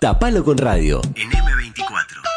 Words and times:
Tapalo 0.00 0.44
con 0.44 0.56
radio. 0.56 1.00
En 1.16 1.28
M24. 1.28 2.27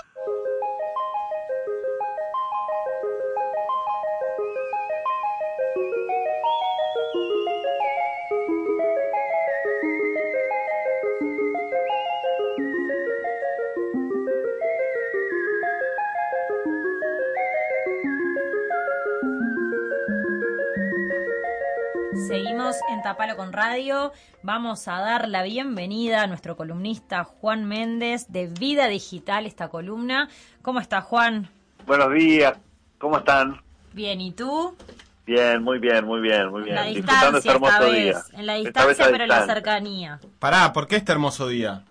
En 23.21 23.27
Tapalo 23.27 23.37
con 23.37 23.53
Radio. 23.53 24.11
Vamos 24.41 24.87
a 24.87 24.99
dar 24.99 25.29
la 25.29 25.43
bienvenida 25.43 26.23
a 26.23 26.27
nuestro 26.27 26.57
columnista 26.57 27.23
Juan 27.23 27.65
Méndez 27.65 28.25
de 28.29 28.47
Vida 28.47 28.87
Digital, 28.87 29.45
esta 29.45 29.67
columna. 29.67 30.27
¿Cómo 30.63 30.79
está 30.79 31.01
Juan? 31.01 31.47
Buenos 31.85 32.11
días, 32.15 32.57
¿cómo 32.97 33.19
están? 33.19 33.61
Bien, 33.93 34.19
¿y 34.21 34.31
tú? 34.31 34.75
Bien, 35.27 35.61
muy 35.61 35.77
bien, 35.77 36.03
muy 36.03 36.19
bien, 36.19 36.49
muy 36.49 36.63
bien. 36.63 36.73
La 36.75 36.85
Disfrutando 36.85 37.37
distancia 37.37 37.37
este 37.37 37.49
esta 37.49 37.77
hermoso 37.77 37.91
vez. 37.91 38.03
día. 38.03 38.39
En 38.39 38.45
la 38.47 38.57
Esta 38.57 38.85
vez 38.87 38.97
distancia, 38.97 39.05
pero 39.11 39.23
en 39.25 39.29
la 39.29 39.45
cercanía. 39.45 40.19
Pará, 40.39 40.73
¿por 40.73 40.87
qué 40.87 40.95
este 40.95 41.11
hermoso 41.11 41.47
día? 41.47 41.83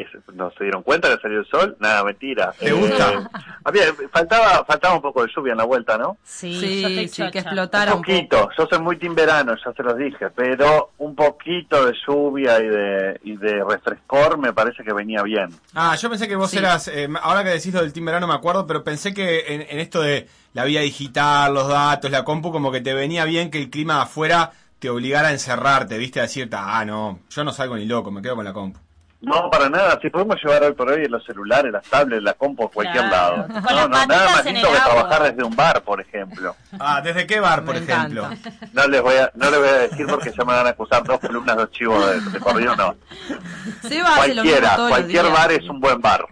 Es- 0.00 0.34
¿No 0.34 0.50
se 0.56 0.64
dieron 0.64 0.82
cuenta 0.82 1.08
que 1.14 1.20
salió 1.20 1.40
el 1.40 1.46
sol? 1.46 1.76
Nada, 1.80 2.02
mentira. 2.04 2.52
¿Te 2.58 2.72
gusta? 2.72 3.28
había, 3.64 3.82
faltaba, 4.12 4.64
faltaba 4.64 4.94
un 4.94 5.02
poco 5.02 5.22
de 5.24 5.30
lluvia 5.34 5.52
en 5.52 5.58
la 5.58 5.64
vuelta, 5.64 5.98
¿no? 5.98 6.16
Sí, 6.24 6.58
Sí, 6.58 7.08
sí, 7.08 7.30
que 7.30 7.38
explotara 7.40 7.92
un 7.92 7.98
un 7.98 8.04
poco. 8.04 8.14
poquito. 8.16 8.48
Yo 8.58 8.66
soy 8.70 8.78
muy 8.80 8.98
team 8.98 9.14
verano, 9.14 9.54
ya 9.64 9.72
se 9.72 9.82
los 9.82 9.96
dije, 9.96 10.30
pero 10.34 10.90
un 10.98 11.14
poquito 11.14 11.84
de 11.86 11.94
lluvia 12.06 12.58
y 12.60 12.68
de, 12.68 13.20
y 13.24 13.36
de 13.36 13.64
refrescor 13.64 14.38
me 14.38 14.52
parece 14.52 14.82
que 14.82 14.92
venía 14.92 15.22
bien. 15.22 15.48
Ah, 15.74 15.94
yo 15.96 16.08
pensé 16.08 16.26
que 16.28 16.36
vos 16.36 16.50
Sí. 16.50 16.58
eras, 16.58 16.88
eh, 16.88 17.08
ahora 17.22 17.44
que 17.44 17.50
decís 17.50 17.72
lo 17.74 17.82
del 17.82 17.92
Team 17.92 18.06
Verano 18.06 18.26
me 18.26 18.34
acuerdo, 18.34 18.66
pero 18.66 18.82
pensé 18.84 19.12
que 19.14 19.54
en, 19.54 19.62
en 19.62 19.78
esto 19.80 20.00
de 20.02 20.28
la 20.54 20.64
vía 20.64 20.80
digital, 20.80 21.52
los 21.54 21.68
datos, 21.68 22.10
la 22.10 22.24
compu, 22.24 22.50
como 22.52 22.72
que 22.72 22.80
te 22.80 22.94
venía 22.94 23.24
bien 23.24 23.50
que 23.50 23.58
el 23.58 23.70
clima 23.70 23.96
de 23.96 24.02
afuera 24.02 24.52
te 24.78 24.88
obligara 24.88 25.28
a 25.28 25.32
encerrarte, 25.32 25.98
viste, 25.98 26.20
a 26.20 26.22
decirte, 26.22 26.56
ah, 26.58 26.84
no, 26.86 27.20
yo 27.28 27.44
no 27.44 27.52
salgo 27.52 27.76
ni 27.76 27.84
loco, 27.84 28.10
me 28.10 28.22
quedo 28.22 28.34
con 28.36 28.44
la 28.46 28.52
compu. 28.54 28.80
No, 29.22 29.50
para 29.50 29.68
nada. 29.68 29.98
Si 30.00 30.08
podemos 30.08 30.36
llevar 30.42 30.62
hoy 30.64 30.72
por 30.72 30.90
hoy 30.90 31.06
los 31.06 31.22
celulares, 31.26 31.70
las 31.70 31.84
tablets, 31.84 32.22
la 32.22 32.32
compu, 32.32 32.64
a 32.64 32.70
cualquier 32.70 33.04
Claro. 33.06 33.36
lado. 33.46 33.62
Con 33.62 33.74
No, 33.76 33.88
no, 33.88 34.06
nada 34.06 34.30
más 34.30 34.44
lindo 34.46 34.60
que 34.70 34.76
agua. 34.78 34.84
trabajar 34.94 35.22
desde 35.30 35.44
un 35.44 35.54
bar, 35.54 35.82
por 35.82 36.00
ejemplo. 36.00 36.56
Ah, 36.78 37.02
¿desde 37.02 37.26
qué 37.26 37.38
bar, 37.38 37.62
por 37.64 37.74
Me 37.74 37.80
ejemplo? 37.82 38.24
encanta. 38.32 38.50
No 38.72 38.86
les 38.88 39.02
voy 39.02 39.16
a, 39.16 39.30
no 39.34 39.50
les 39.50 39.58
voy 39.60 39.68
a 39.68 39.72
decir 39.72 40.06
porque 40.06 40.30
ya 40.36 40.44
me 40.44 40.54
van 40.54 40.66
a 40.66 40.70
acusar 40.70 41.04
dos 41.04 41.20
columnas, 41.20 41.54
dos 41.54 41.70
chivos 41.70 42.06
de, 42.06 42.30
de 42.30 42.40
corrido, 42.40 42.74
no. 42.76 42.94
Cualquiera, 44.16 44.76
cualquier 44.88 45.24
bar 45.30 45.52
es 45.52 45.68
un 45.68 45.80
buen 45.80 46.00
bar. 46.00 46.24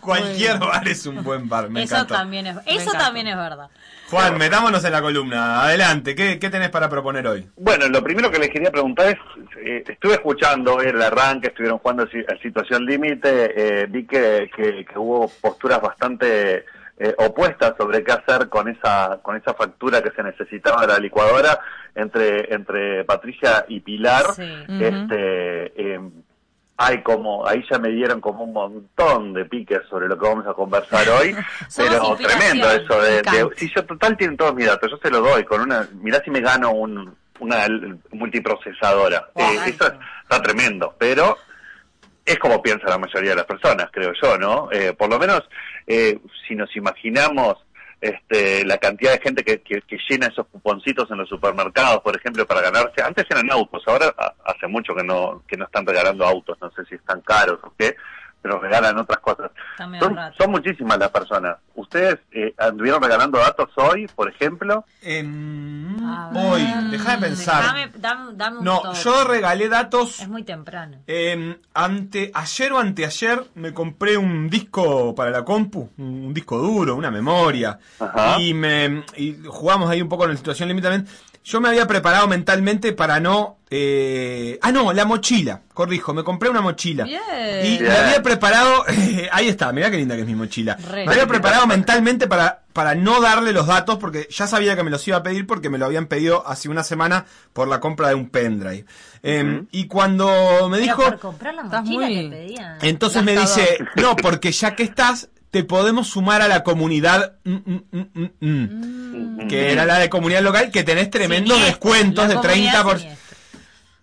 Cualquier 0.00 0.58
bar 0.58 0.88
es 0.88 1.06
un 1.06 1.22
buen 1.22 1.48
bar, 1.48 1.68
me 1.70 1.82
Eso 1.84 1.94
encanta. 1.94 2.14
también 2.16 2.46
es, 2.48 2.56
eso 2.66 2.90
también 2.92 3.28
es 3.28 3.36
verdad. 3.36 3.68
Juan, 4.10 4.38
metámonos 4.38 4.84
en 4.84 4.92
la 4.92 5.00
columna, 5.00 5.62
adelante, 5.62 6.14
¿qué, 6.14 6.38
qué 6.38 6.50
tenés 6.50 6.70
para 6.70 6.88
proponer 6.88 7.26
hoy? 7.26 7.46
Bueno, 7.56 7.86
lo 7.88 8.02
primero 8.02 8.30
que 8.30 8.38
les 8.38 8.48
quería 8.50 8.70
preguntar 8.70 9.06
es, 9.06 9.16
eh, 9.64 9.84
estuve 9.86 10.14
escuchando 10.14 10.74
hoy 10.76 10.86
el 10.86 11.00
arranque, 11.00 11.48
estuvieron 11.48 11.78
jugando 11.78 12.02
a 12.04 12.36
situación 12.42 12.84
límite, 12.84 13.52
eh, 13.82 13.86
vi 13.88 14.06
que, 14.06 14.50
que- 14.54 14.84
que 14.84 14.98
hubo 14.98 15.28
posturas 15.40 15.80
bastante 15.80 16.64
eh, 17.02 17.14
opuestas 17.16 17.74
sobre 17.78 18.04
qué 18.04 18.12
hacer 18.12 18.50
con 18.50 18.68
esa 18.68 19.20
con 19.22 19.34
esa 19.34 19.54
factura 19.54 20.02
que 20.02 20.10
se 20.10 20.22
necesitaba 20.22 20.82
de 20.82 20.88
la 20.88 20.98
licuadora 20.98 21.58
entre 21.94 22.52
entre 22.52 23.04
Patricia 23.04 23.64
y 23.68 23.80
Pilar. 23.80 24.24
Sí. 24.36 24.42
Este, 24.68 25.94
eh, 25.94 26.00
hay 26.82 27.02
como, 27.02 27.46
ahí 27.46 27.62
ya 27.70 27.78
me 27.78 27.90
dieron 27.90 28.22
como 28.22 28.44
un 28.44 28.54
montón 28.54 29.34
de 29.34 29.44
piques 29.44 29.82
sobre 29.90 30.08
lo 30.08 30.18
que 30.18 30.26
vamos 30.26 30.46
a 30.46 30.54
conversar 30.54 31.06
hoy, 31.10 31.36
pero 31.76 32.16
tremendo 32.16 32.70
eso 32.70 33.02
de, 33.02 33.22
si 33.54 33.70
yo 33.70 33.84
total 33.84 34.16
tienen 34.16 34.38
todos 34.38 34.54
mis 34.54 34.64
datos, 34.64 34.90
yo 34.90 34.96
se 34.96 35.10
los 35.10 35.22
doy 35.22 35.44
con 35.44 35.60
una, 35.60 35.86
mirá 36.00 36.22
si 36.24 36.30
me 36.30 36.40
gano 36.40 36.70
un, 36.72 37.14
una 37.40 37.66
multiprocesadora, 38.12 39.28
Eh, 39.34 39.58
eso 39.66 39.92
está 40.22 40.40
tremendo, 40.42 40.94
pero 40.98 41.36
es 42.24 42.38
como 42.38 42.62
piensa 42.62 42.88
la 42.88 42.96
mayoría 42.96 43.30
de 43.30 43.36
las 43.36 43.44
personas, 43.44 43.90
creo 43.92 44.14
yo, 44.14 44.38
¿no? 44.38 44.68
Eh, 44.72 44.94
por 44.94 45.10
lo 45.10 45.18
menos, 45.18 45.42
eh, 45.86 46.18
si 46.48 46.54
nos 46.54 46.74
imaginamos 46.76 47.58
este, 48.00 48.64
la 48.64 48.78
cantidad 48.78 49.12
de 49.12 49.20
gente 49.20 49.44
que, 49.44 49.60
que, 49.60 49.82
que 49.82 49.98
llena 50.08 50.28
esos 50.28 50.46
cuponcitos 50.46 51.10
en 51.10 51.18
los 51.18 51.28
supermercados, 51.28 52.00
por 52.00 52.16
ejemplo, 52.16 52.46
para 52.46 52.62
ganarse, 52.62 53.02
antes 53.02 53.26
eran 53.28 53.50
autos, 53.50 53.82
ahora 53.86 54.14
hace 54.44 54.66
mucho 54.66 54.94
que 54.94 55.04
no, 55.04 55.42
que 55.46 55.56
no 55.56 55.66
están 55.66 55.86
regalando 55.86 56.24
autos, 56.24 56.56
no 56.60 56.70
sé 56.70 56.84
si 56.86 56.94
están 56.94 57.20
caros 57.20 57.58
o 57.62 57.74
qué, 57.78 57.96
pero 58.42 58.58
regalan 58.58 58.96
otras 58.98 59.20
cosas. 59.20 59.50
Son, 59.76 60.16
son 60.38 60.50
muchísimas 60.50 60.98
las 60.98 61.10
personas. 61.10 61.58
¿Ustedes 61.74 62.18
eh, 62.32 62.54
anduvieron 62.58 63.02
regalando 63.02 63.38
datos 63.38 63.68
hoy, 63.76 64.06
por 64.14 64.28
ejemplo? 64.30 64.84
Em, 65.02 65.96
ver. 66.32 66.44
hoy, 66.44 66.62
deja 66.90 67.16
de 67.16 67.18
pensar. 67.28 67.62
Dame, 67.64 67.90
dame, 67.96 68.32
dame 68.34 68.58
un 68.58 68.64
No, 68.64 68.80
toque. 68.80 68.98
yo 69.02 69.24
regalé 69.24 69.68
datos 69.68 70.20
Es 70.20 70.28
muy 70.28 70.42
temprano. 70.42 70.98
Eh, 71.06 71.58
ante 71.74 72.30
ayer 72.34 72.72
o 72.72 72.78
anteayer 72.78 73.44
me 73.54 73.72
compré 73.74 74.16
un 74.16 74.48
disco 74.48 75.14
para 75.14 75.30
la 75.30 75.44
compu, 75.44 75.90
un 75.98 76.32
disco 76.32 76.58
duro, 76.58 76.96
una 76.96 77.10
memoria, 77.10 77.78
Ajá. 77.98 78.40
y 78.40 78.54
me 78.54 79.04
y 79.16 79.36
jugamos 79.46 79.90
ahí 79.90 80.00
un 80.02 80.08
poco 80.08 80.24
en 80.24 80.30
la 80.30 80.36
situación 80.36 80.68
límite 80.68 80.88
también. 80.88 81.08
Yo 81.42 81.60
me 81.60 81.68
había 81.68 81.86
preparado 81.86 82.28
mentalmente 82.28 82.92
para 82.92 83.18
no 83.20 83.56
eh, 83.72 84.58
ah 84.62 84.72
no, 84.72 84.92
la 84.92 85.04
mochila, 85.04 85.62
corrijo, 85.72 86.12
me 86.12 86.24
compré 86.24 86.50
una 86.50 86.60
mochila. 86.60 87.04
Bien. 87.04 87.20
Y 87.64 87.78
me 87.78 87.90
había 87.90 88.20
preparado, 88.22 88.84
ahí 89.32 89.48
está, 89.48 89.72
mirá 89.72 89.90
qué 89.90 89.96
linda 89.96 90.16
que 90.16 90.22
es 90.22 90.26
mi 90.26 90.34
mochila. 90.34 90.74
Re. 90.76 91.06
Me 91.06 91.12
había 91.12 91.26
preparado 91.28 91.66
mentalmente 91.68 92.26
para, 92.26 92.62
para 92.72 92.96
no 92.96 93.20
darle 93.20 93.52
los 93.52 93.68
datos 93.68 93.96
porque 93.98 94.26
ya 94.28 94.48
sabía 94.48 94.74
que 94.74 94.82
me 94.82 94.90
los 94.90 95.06
iba 95.06 95.18
a 95.18 95.22
pedir 95.22 95.46
porque 95.46 95.70
me 95.70 95.78
lo 95.78 95.86
habían 95.86 96.06
pedido 96.06 96.46
hace 96.48 96.68
una 96.68 96.82
semana 96.82 97.26
por 97.52 97.68
la 97.68 97.78
compra 97.78 98.08
de 98.08 98.16
un 98.16 98.28
pendrive. 98.28 98.84
Eh, 99.22 99.62
Y 99.70 99.86
cuando 99.86 100.68
me 100.68 100.78
Pero 100.78 100.82
dijo... 100.82 101.02
por 101.04 101.18
comprar 101.20 101.54
la 101.54 101.62
Estás 101.62 101.82
mochila 101.84 102.06
muy- 102.06 102.14
te 102.30 102.36
pedían. 102.36 102.78
Entonces 102.82 103.22
me 103.22 103.36
dice, 103.38 103.78
no, 103.96 104.16
porque 104.16 104.50
ya 104.50 104.74
que 104.74 104.82
estás, 104.82 105.28
te 105.50 105.64
podemos 105.64 106.08
sumar 106.08 106.42
a 106.42 106.48
la 106.48 106.62
comunidad, 106.62 107.38
mm, 107.44 107.52
mm, 107.52 107.84
mm, 107.90 108.30
mm, 108.40 109.44
mm", 109.44 109.48
que 109.48 109.72
era 109.72 109.84
la 109.84 109.98
de 109.98 110.08
comunidad 110.08 110.42
local, 110.42 110.70
que 110.70 110.84
tenés 110.84 111.10
tremendos 111.10 111.56
Siniestra, 111.56 111.66
descuentos 111.66 112.28
de 112.28 112.34
comunidad 112.36 112.82
30%. 112.82 112.84
Por... 112.84 113.00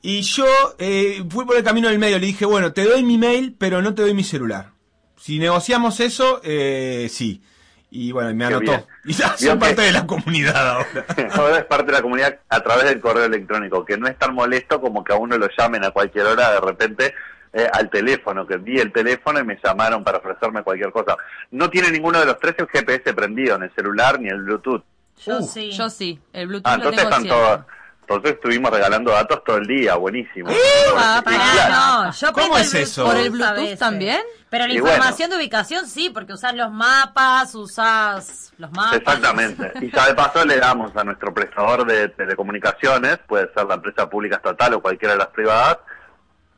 Y 0.02 0.22
yo 0.22 0.46
eh, 0.78 1.24
fui 1.30 1.46
por 1.46 1.58
el 1.58 1.64
camino 1.64 1.90
del 1.90 2.00
medio, 2.00 2.20
le 2.20 2.28
dije, 2.28 2.46
bueno, 2.46 2.74
te 2.74 2.84
doy 2.84 3.04
mi 3.04 3.18
mail, 3.18 3.56
pero 3.58 3.82
no 3.82 3.94
te 3.94 4.02
doy 4.02 4.14
mi 4.14 4.24
celular. 4.24 4.72
Si 5.18 5.40
negociamos 5.40 6.00
eso, 6.00 6.42
eh, 6.44 7.08
sí. 7.10 7.42
Y 7.90 8.12
bueno, 8.12 8.30
y 8.30 8.34
me 8.34 8.46
anotó. 8.46 8.86
Y 9.06 9.14
ya 9.14 9.58
parte 9.58 9.82
de 9.82 9.94
la 9.94 10.06
comunidad 10.06 10.70
ahora. 10.70 11.06
Ahora 11.32 11.60
es 11.60 11.66
parte 11.66 11.86
de 11.86 11.94
la 11.94 12.02
comunidad 12.02 12.38
a 12.50 12.62
través 12.62 12.84
del 12.84 13.00
correo 13.00 13.24
electrónico, 13.24 13.86
que 13.86 13.98
no 13.98 14.08
es 14.08 14.18
tan 14.18 14.36
molesto 14.36 14.82
como 14.82 15.02
que 15.02 15.14
a 15.14 15.16
uno 15.16 15.38
lo 15.38 15.48
llamen 15.58 15.86
a 15.86 15.92
cualquier 15.92 16.26
hora 16.26 16.52
de 16.52 16.60
repente 16.60 17.14
eh, 17.58 17.68
al 17.74 17.90
teléfono, 17.90 18.46
que 18.46 18.58
vi 18.58 18.80
el 18.80 18.92
teléfono 18.92 19.40
y 19.40 19.44
me 19.44 19.58
llamaron 19.64 20.04
para 20.04 20.20
ofrecerme 20.20 20.62
cualquier 20.64 20.92
cosa. 20.92 21.16
No 21.52 21.70
tiene 21.70 21.90
ninguno 21.92 22.20
de 22.20 22.26
los 22.28 22.38
tres 22.40 22.56
el 22.60 22.68
GPS 22.68 23.14
prendido, 23.14 23.58
ni 23.58 23.66
el 23.66 23.74
celular 23.74 24.20
ni 24.20 24.30
el 24.30 24.44
Bluetooth. 24.44 24.84
Yo 25.26 25.40
Uh, 25.40 25.48
sí. 25.48 25.72
Yo 25.72 25.90
sí, 25.90 26.20
el 26.34 26.48
Bluetooth 26.48 26.68
Ah, 26.72 26.78
lo 26.78 26.84
entonces 26.84 26.98
tengo 27.02 27.10
están 27.10 27.24
siempre. 27.24 27.46
todos. 27.48 27.66
Entonces 28.02 28.32
estuvimos 28.36 28.72
regalando 28.72 29.12
datos 29.12 29.44
todo 29.44 29.58
el 29.58 29.68
día, 29.68 29.96
buenísimo. 29.96 30.50
Ah, 30.96 31.22
Pará, 31.26 31.38
claro, 31.54 32.04
no, 32.06 32.12
yo 32.14 32.32
¿Cómo 32.32 32.58
es 32.58 32.74
eso? 32.74 33.04
¿Por 33.06 33.18
el 33.18 33.28
a 33.28 33.30
Bluetooth 33.32 33.78
también? 33.80 34.22
Pero 34.50 34.66
la 34.68 34.74
Y 34.74 34.78
información 34.78 35.30
de 35.30 35.36
ubicación 35.38 35.86
sí, 35.88 36.10
porque 36.10 36.32
usás 36.34 36.54
los 36.56 36.72
mapas, 36.72 37.54
usás 37.56 38.54
los 38.60 38.72
mapas. 38.72 38.98
Exactamente. 39.00 39.72
Y 39.82 39.92
ya 39.92 40.06
de 40.08 40.14
paso 40.14 40.46
le 40.46 40.58
damos 40.58 40.96
a 40.96 41.04
nuestro 41.04 41.34
prestador 41.34 41.86
de 41.86 42.08
telecomunicaciones, 42.10 43.18
puede 43.28 43.52
ser 43.54 43.66
la 43.66 43.74
empresa 43.76 44.10
pública 44.10 44.38
estatal 44.38 44.76
o 44.76 44.82
cualquiera 44.82 45.14
de 45.14 45.20
las 45.20 45.28
privadas, 45.28 45.80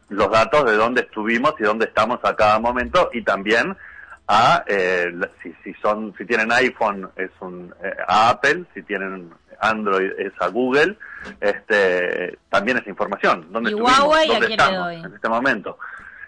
los 0.10 0.30
datos 0.32 0.66
de 0.66 0.76
dónde 0.76 1.02
estuvimos 1.02 1.54
y 1.60 1.64
dónde 1.64 1.86
estamos 1.86 2.20
a 2.24 2.36
cada 2.36 2.60
momento 2.60 3.10
y 3.14 3.22
también 3.24 3.76
a 4.28 4.64
eh, 4.68 5.12
la- 5.14 5.30
si, 5.42 5.54
si 5.64 5.74
son 5.82 6.14
si 6.18 6.26
tienen 6.26 6.52
iPhone 6.52 7.10
es 7.16 7.32
un 7.40 7.74
eh, 7.84 7.94
a 8.08 8.30
Apple, 8.30 8.66
si 8.74 8.82
tienen 8.84 9.32
Android 9.62 10.12
es 10.18 10.32
a 10.40 10.48
Google, 10.48 10.98
este 11.42 12.38
también 12.50 12.78
esa 12.78 12.90
información, 12.90 13.48
dónde 13.52 13.72
¿Y 13.72 13.74
estuvimos, 13.74 14.00
Huawei 14.00 14.30
a 14.30 14.34
dónde 14.34 14.48
quién 14.48 14.58
le 14.58 14.64
estamos 14.64 14.86
doy? 14.86 14.96
en 14.96 15.14
este 15.16 15.30
momento. 15.30 15.78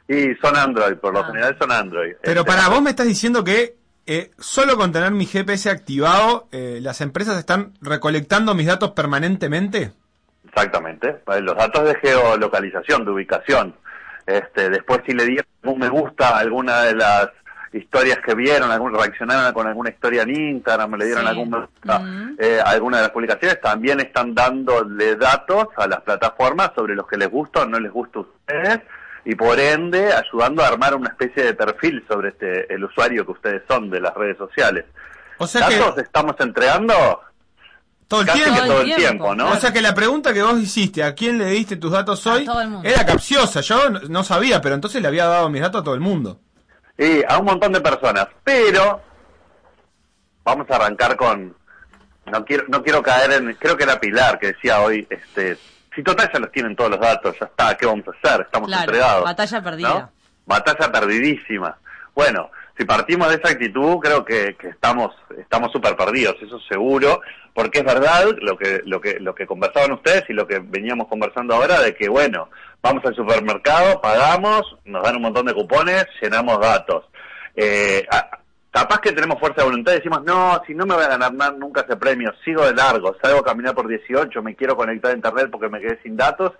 Y 0.07 0.35
son 0.35 0.57
Android, 0.57 0.95
por 0.97 1.13
lo 1.13 1.19
Ah. 1.21 1.27
general 1.27 1.55
son 1.59 1.71
Android. 1.71 2.13
Pero 2.21 2.41
Este, 2.41 2.51
para 2.51 2.67
vos 2.69 2.81
me 2.81 2.89
estás 2.89 3.05
diciendo 3.07 3.43
que 3.43 3.75
eh, 4.07 4.31
solo 4.39 4.75
con 4.77 4.91
tener 4.91 5.11
mi 5.11 5.25
GPS 5.25 5.69
activado, 5.69 6.47
eh, 6.51 6.79
las 6.81 6.99
empresas 7.01 7.37
están 7.37 7.73
recolectando 7.81 8.53
mis 8.55 8.65
datos 8.67 8.91
permanentemente. 8.91 9.91
Exactamente, 10.53 11.17
los 11.41 11.55
datos 11.55 11.85
de 11.85 11.95
geolocalización, 11.95 13.05
de 13.05 13.11
ubicación. 13.11 13.75
Este, 14.25 14.69
después 14.69 15.01
si 15.05 15.13
le 15.13 15.25
dieron 15.25 15.45
un 15.63 15.79
me 15.79 15.89
gusta 15.89 16.35
a 16.35 16.39
alguna 16.39 16.81
de 16.83 16.95
las 16.95 17.29
historias 17.73 18.19
que 18.19 18.35
vieron, 18.35 18.69
algún, 18.69 18.93
reaccionaron 18.93 19.53
con 19.53 19.65
alguna 19.65 19.89
historia 19.89 20.23
en 20.23 20.29
Instagram, 20.35 20.95
le 20.95 21.05
dieron 21.05 21.23
Sí. 21.23 21.29
algún 21.29 21.49
me 21.49 21.59
gusta 21.59 22.01
eh, 22.37 22.59
a 22.63 22.69
alguna 22.69 22.97
de 22.97 23.03
las 23.03 23.11
publicaciones, 23.11 23.61
también 23.61 23.99
están 24.01 24.35
dándole 24.35 25.15
datos 25.15 25.67
a 25.77 25.87
las 25.87 26.01
plataformas 26.01 26.71
sobre 26.75 26.95
los 26.95 27.07
que 27.07 27.17
les 27.17 27.29
gusta 27.29 27.61
o 27.61 27.65
no 27.65 27.79
les 27.79 27.91
gusta 27.91 28.19
a 28.19 28.21
ustedes 28.23 28.79
y 29.23 29.35
por 29.35 29.57
ende 29.59 30.11
ayudando 30.13 30.63
a 30.63 30.67
armar 30.67 30.95
una 30.95 31.09
especie 31.09 31.43
de 31.43 31.53
perfil 31.53 32.03
sobre 32.09 32.29
este 32.29 32.73
el 32.73 32.83
usuario 32.83 33.25
que 33.25 33.31
ustedes 33.31 33.61
son 33.69 33.89
de 33.89 34.01
las 34.01 34.13
redes 34.15 34.37
sociales. 34.37 34.85
O 35.37 35.47
sea 35.47 35.67
que 35.69 35.77
¿Datos 35.77 35.97
estamos 35.99 36.35
entregando? 36.39 37.21
Todo 38.11 38.21
el 38.21 38.27
Casi 38.27 38.39
tiempo. 38.43 38.61
que 38.61 38.67
todo 38.67 38.79
el 38.81 38.85
tiempo, 38.85 39.01
tiempo, 39.01 39.35
¿no? 39.35 39.51
O 39.51 39.55
sea 39.55 39.71
que 39.71 39.81
la 39.81 39.93
pregunta 39.95 40.33
que 40.33 40.43
vos 40.43 40.59
hiciste, 40.59 41.01
¿a 41.01 41.15
quién 41.15 41.37
le 41.37 41.45
diste 41.45 41.77
tus 41.77 41.91
datos 41.91 42.27
hoy? 42.27 42.43
todo 42.43 42.59
el 42.59 42.67
mundo. 42.67 42.87
Era 42.87 43.05
capciosa, 43.05 43.61
yo 43.61 43.89
no- 43.89 44.01
no 44.01 44.23
sabía, 44.25 44.59
pero 44.61 44.75
entonces 44.75 45.01
le 45.01 45.07
había 45.07 45.25
dado 45.27 45.49
mis 45.49 45.61
datos 45.61 45.79
a 45.79 45.83
todo 45.85 45.95
el 45.95 46.01
mundo. 46.01 46.39
Y 46.97 47.23
a 47.25 47.37
un 47.37 47.45
montón 47.45 47.71
de 47.71 47.79
personas. 47.79 48.27
Pero 48.43 49.01
vamos 50.43 50.69
a 50.69 50.75
arrancar 50.75 51.15
con 51.15 51.55
no 52.25 52.45
quiero 52.45 52.65
no 52.67 52.83
quiero 52.83 53.01
caer 53.01 53.31
en 53.31 53.53
creo 53.55 53.77
que 53.77 53.83
era 53.83 53.99
Pilar 53.99 54.37
que 54.39 54.47
decía 54.47 54.81
hoy 54.81 55.07
este 55.09 55.57
si 55.95 56.03
total 56.03 56.29
ya 56.33 56.39
los 56.39 56.51
tienen 56.51 56.75
todos 56.75 56.89
los 56.91 56.99
datos, 56.99 57.35
ya 57.39 57.45
está, 57.45 57.75
¿qué 57.77 57.85
vamos 57.85 58.05
a 58.07 58.11
hacer? 58.11 58.41
Estamos 58.41 58.67
Claro, 58.67 58.83
entregados. 58.83 59.23
batalla 59.23 59.61
perdida. 59.63 59.89
¿no? 59.89 60.11
Batalla 60.45 60.91
perdidísima. 60.91 61.77
Bueno, 62.15 62.49
si 62.81 62.85
partimos 62.85 63.29
de 63.29 63.35
esa 63.35 63.53
actitud, 63.53 63.99
creo 63.99 64.25
que, 64.25 64.55
estamos 64.63 65.13
estamos 65.37 65.71
súper 65.71 65.95
perdidos, 65.95 66.35
eso 66.41 66.59
seguro, 66.61 67.21
porque 67.53 67.79
es 67.79 67.85
verdad 67.85 68.25
lo 68.41 68.57
que 68.57 68.81
lo 68.85 68.99
que 68.99 69.19
lo 69.19 69.35
que 69.35 69.45
conversaban 69.45 69.91
ustedes 69.91 70.23
y 70.29 70.33
lo 70.33 70.47
que 70.47 70.57
veníamos 70.57 71.07
conversando 71.07 71.53
ahora 71.53 71.79
de 71.79 71.93
que 71.93 72.09
bueno, 72.09 72.49
vamos 72.81 73.05
al 73.05 73.15
supermercado, 73.15 74.01
pagamos, 74.01 74.63
nos 74.85 75.03
dan 75.03 75.17
un 75.17 75.21
montón 75.21 75.45
de 75.45 75.53
cupones, 75.53 76.07
llenamos 76.19 76.59
datos. 76.59 77.05
Eh, 77.55 78.07
capaz 78.71 78.99
que 78.99 79.11
tenemos 79.11 79.39
fuerza 79.39 79.61
de 79.61 79.69
voluntad 79.69 79.91
y 79.91 79.97
decimos, 79.97 80.23
no, 80.23 80.59
si 80.65 80.73
no 80.73 80.87
me 80.87 80.95
voy 80.95 81.03
a 81.03 81.09
ganar 81.09 81.35
nada, 81.35 81.51
nunca 81.51 81.81
ese 81.81 81.97
premio, 81.97 82.33
sigo 82.43 82.65
de 82.65 82.73
largo, 82.73 83.15
salgo 83.21 83.41
a 83.41 83.45
caminar 83.45 83.75
por 83.75 83.87
18, 83.87 84.41
me 84.41 84.55
quiero 84.55 84.75
conectar 84.75 85.11
a 85.11 85.15
internet 85.15 85.49
porque 85.51 85.69
me 85.69 85.81
quedé 85.81 86.01
sin 86.01 86.17
datos 86.17 86.53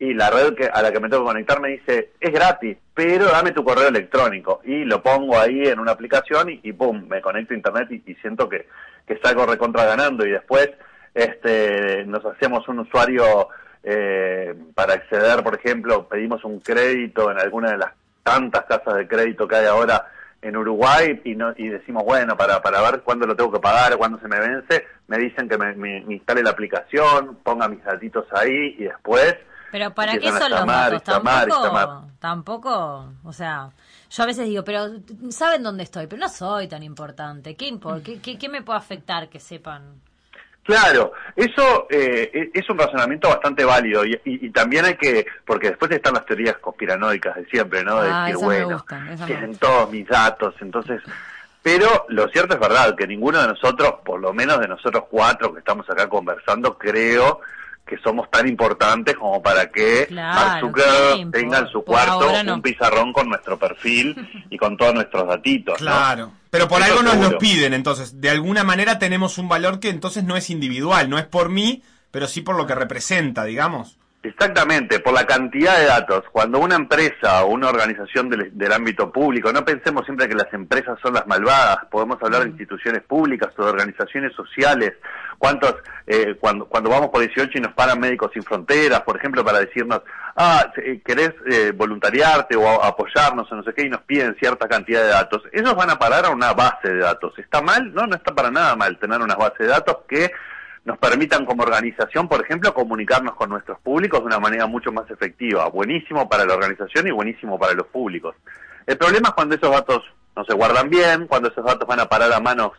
y 0.00 0.14
la 0.14 0.30
red 0.30 0.54
que, 0.54 0.64
a 0.66 0.80
la 0.82 0.90
que 0.90 0.98
me 0.98 1.08
tengo 1.08 1.22
que 1.24 1.28
conectar 1.28 1.60
me 1.60 1.68
dice, 1.68 2.12
es 2.18 2.32
gratis, 2.32 2.76
pero 2.94 3.26
dame 3.26 3.52
tu 3.52 3.62
correo 3.62 3.88
electrónico. 3.88 4.60
Y 4.64 4.84
lo 4.84 5.02
pongo 5.02 5.38
ahí 5.38 5.68
en 5.68 5.78
una 5.78 5.92
aplicación 5.92 6.48
y, 6.50 6.58
y 6.62 6.72
pum, 6.72 7.06
me 7.06 7.20
conecto 7.20 7.52
a 7.52 7.56
internet 7.58 7.88
y, 8.06 8.14
siento 8.14 8.48
que, 8.48 8.66
que 9.06 9.18
salgo 9.22 9.44
recontra 9.46 9.84
ganando. 9.84 10.26
Y 10.26 10.30
después 10.30 10.70
este, 11.14 12.04
nos 12.06 12.24
hacemos 12.24 12.66
un 12.68 12.78
usuario 12.80 13.48
eh, 13.82 14.54
para 14.74 14.94
acceder, 14.94 15.42
por 15.42 15.54
ejemplo, 15.56 16.08
pedimos 16.08 16.42
un 16.44 16.60
crédito 16.60 17.30
en 17.30 17.38
alguna 17.38 17.72
de 17.72 17.78
las 17.78 17.92
tantas 18.22 18.64
casas 18.64 18.94
de 18.96 19.06
crédito 19.08 19.46
que 19.46 19.56
hay 19.56 19.66
ahora 19.66 20.06
en 20.42 20.56
Uruguay 20.56 21.20
y, 21.24 21.34
no, 21.34 21.52
y 21.56 21.68
decimos, 21.68 22.04
bueno, 22.04 22.36
para, 22.38 22.62
para 22.62 22.80
ver 22.80 23.02
cuándo 23.02 23.26
lo 23.26 23.36
tengo 23.36 23.52
que 23.52 23.60
pagar, 23.60 23.96
cuándo 23.98 24.18
se 24.20 24.28
me 24.28 24.40
vence, 24.40 24.86
me 25.08 25.18
dicen 25.18 25.46
que 25.46 25.58
me, 25.58 25.74
me- 25.74 26.00
me 26.06 26.14
instale 26.14 26.42
la 26.42 26.50
aplicación, 26.50 27.36
ponga 27.42 27.68
mis 27.68 27.84
datitos 27.84 28.24
ahí 28.32 28.76
y 28.78 28.84
después... 28.84 29.36
Pero 29.70 29.94
¿para 29.94 30.12
qué 30.18 30.26
son 30.38 30.50
los 30.50 30.60
datos? 30.66 31.04
Tampoco, 31.04 32.06
tampoco, 32.18 33.12
o 33.24 33.32
sea, 33.32 33.70
yo 34.10 34.22
a 34.22 34.26
veces 34.26 34.46
digo, 34.48 34.64
pero 34.64 34.88
saben 35.30 35.62
dónde 35.62 35.84
estoy, 35.84 36.06
pero 36.06 36.20
no 36.20 36.28
soy 36.28 36.66
tan 36.68 36.82
importante. 36.82 37.54
¿Qué, 37.54 37.68
impor- 37.72 38.02
qué, 38.02 38.20
qué- 38.20 38.36
qué 38.38 38.48
me 38.48 38.62
puede 38.62 38.78
afectar 38.78 39.28
que 39.28 39.38
sepan? 39.38 39.82
Claro, 40.62 41.12
eso 41.34 41.86
eh, 41.90 42.50
es 42.52 42.68
un 42.68 42.78
razonamiento 42.78 43.28
bastante 43.28 43.64
válido 43.64 44.04
y, 44.04 44.12
y- 44.24 44.46
y 44.46 44.50
también 44.50 44.84
hay 44.84 44.94
que, 44.96 45.26
porque 45.46 45.68
después 45.70 45.90
están 45.90 46.14
las 46.14 46.26
teorías 46.26 46.56
conspiranoicas 46.58 47.34
de 47.36 47.46
siempre, 47.46 47.82
¿no? 47.82 48.02
De 48.02 48.10
Ah, 48.10 48.26
decir, 48.26 48.44
bueno, 48.44 48.68
gustan, 48.76 49.26
tienen 49.26 49.56
todos 49.56 49.90
mis 49.90 50.06
datos, 50.06 50.54
entonces... 50.60 51.00
Pero 51.62 52.06
lo 52.08 52.26
cierto 52.28 52.54
es 52.54 52.60
verdad, 52.60 52.94
que 52.96 53.06
ninguno 53.06 53.38
de 53.40 53.48
nosotros, 53.48 53.96
por 54.04 54.18
lo 54.18 54.32
menos 54.32 54.60
de 54.60 54.68
nosotros 54.68 55.04
cuatro 55.10 55.52
que 55.52 55.58
estamos 55.58 55.88
acá 55.90 56.08
conversando, 56.08 56.78
creo 56.78 57.40
que 57.90 57.98
somos 57.98 58.30
tan 58.30 58.48
importantes 58.48 59.16
como 59.16 59.42
para 59.42 59.70
que 59.70 60.06
Claro, 60.06 60.34
Mark 60.40 60.60
Zuckerberg 60.60 61.16
¿qué 61.16 61.24
le 61.24 61.30
tenga 61.32 61.58
en 61.58 61.68
su 61.68 61.82
cuarto 61.84 62.42
no. 62.44 62.54
un 62.54 62.62
pizarrón 62.62 63.12
con 63.12 63.28
nuestro 63.28 63.58
perfil 63.58 64.16
y 64.50 64.56
con 64.56 64.76
todos 64.76 64.94
nuestros 64.94 65.26
datitos, 65.28 65.80
¿no? 65.80 65.86
Claro. 65.86 66.32
Pero 66.50 66.68
por 66.68 66.80
Eso 66.80 66.90
algo 66.92 67.02
nos 67.02 67.12
seguro. 67.12 67.30
los 67.32 67.40
piden, 67.40 67.74
entonces. 67.74 68.20
De 68.20 68.30
alguna 68.30 68.64
manera 68.64 68.98
tenemos 68.98 69.38
un 69.38 69.48
valor 69.48 69.80
que 69.80 69.90
entonces 69.90 70.24
no 70.24 70.36
es 70.36 70.48
individual, 70.50 71.10
no 71.10 71.18
es 71.18 71.24
por 71.26 71.48
mí, 71.48 71.82
pero 72.10 72.26
sí 72.28 72.40
por 72.40 72.56
lo 72.56 72.66
que 72.66 72.74
representa, 72.74 73.44
digamos. 73.44 73.98
Exactamente, 74.22 75.00
por 75.00 75.14
la 75.14 75.26
cantidad 75.26 75.78
de 75.78 75.86
datos. 75.86 76.24
Cuando 76.30 76.58
una 76.58 76.74
empresa 76.76 77.42
o 77.44 77.52
una 77.52 77.68
organización 77.70 78.28
del, 78.28 78.50
del 78.56 78.72
ámbito 78.72 79.10
público, 79.10 79.50
no 79.50 79.64
pensemos 79.64 80.04
siempre 80.04 80.28
que 80.28 80.34
las 80.34 80.52
empresas 80.52 80.98
son 81.02 81.14
las 81.14 81.26
malvadas, 81.26 81.78
podemos 81.90 82.18
hablar 82.22 82.42
de 82.42 82.50
instituciones 82.50 83.02
públicas 83.02 83.48
o 83.56 83.64
de 83.64 83.70
organizaciones 83.70 84.34
sociales. 84.34 84.92
¿Cuántos, 85.40 85.74
eh, 86.06 86.36
cuando, 86.38 86.66
cuando 86.66 86.90
vamos 86.90 87.08
por 87.08 87.22
18 87.22 87.52
y 87.54 87.60
nos 87.62 87.72
paran 87.72 87.98
Médicos 87.98 88.30
Sin 88.34 88.42
Fronteras, 88.42 89.00
por 89.00 89.16
ejemplo, 89.16 89.42
para 89.42 89.60
decirnos, 89.60 90.02
ah, 90.36 90.70
eh, 90.76 91.00
querés 91.02 91.32
eh, 91.50 91.72
voluntariarte 91.74 92.56
o 92.56 92.68
apoyarnos 92.84 93.50
o 93.50 93.56
no 93.56 93.62
sé 93.62 93.72
qué, 93.72 93.86
y 93.86 93.88
nos 93.88 94.02
piden 94.02 94.36
cierta 94.38 94.68
cantidad 94.68 95.00
de 95.02 95.08
datos, 95.08 95.42
esos 95.50 95.74
van 95.74 95.88
a 95.88 95.98
parar 95.98 96.26
a 96.26 96.28
una 96.28 96.52
base 96.52 96.92
de 96.92 96.98
datos. 96.98 97.32
¿Está 97.38 97.62
mal? 97.62 97.90
No, 97.94 98.06
no 98.06 98.16
está 98.16 98.34
para 98.34 98.50
nada 98.50 98.76
mal 98.76 98.98
tener 98.98 99.18
unas 99.18 99.38
bases 99.38 99.60
de 99.60 99.68
datos 99.68 100.00
que 100.06 100.30
nos 100.84 100.98
permitan 100.98 101.46
como 101.46 101.62
organización, 101.62 102.28
por 102.28 102.44
ejemplo, 102.44 102.74
comunicarnos 102.74 103.34
con 103.34 103.48
nuestros 103.48 103.80
públicos 103.80 104.20
de 104.20 104.26
una 104.26 104.40
manera 104.40 104.66
mucho 104.66 104.92
más 104.92 105.10
efectiva. 105.10 105.70
Buenísimo 105.70 106.28
para 106.28 106.44
la 106.44 106.52
organización 106.52 107.06
y 107.08 107.12
buenísimo 107.12 107.58
para 107.58 107.72
los 107.72 107.86
públicos. 107.86 108.36
El 108.86 108.98
problema 108.98 109.28
es 109.28 109.34
cuando 109.34 109.54
esos 109.54 109.70
datos 109.70 110.02
no 110.36 110.44
se 110.44 110.52
guardan 110.52 110.90
bien, 110.90 111.26
cuando 111.28 111.48
esos 111.48 111.64
datos 111.64 111.88
van 111.88 112.00
a 112.00 112.10
parar 112.10 112.30
a 112.30 112.40
manos 112.40 112.72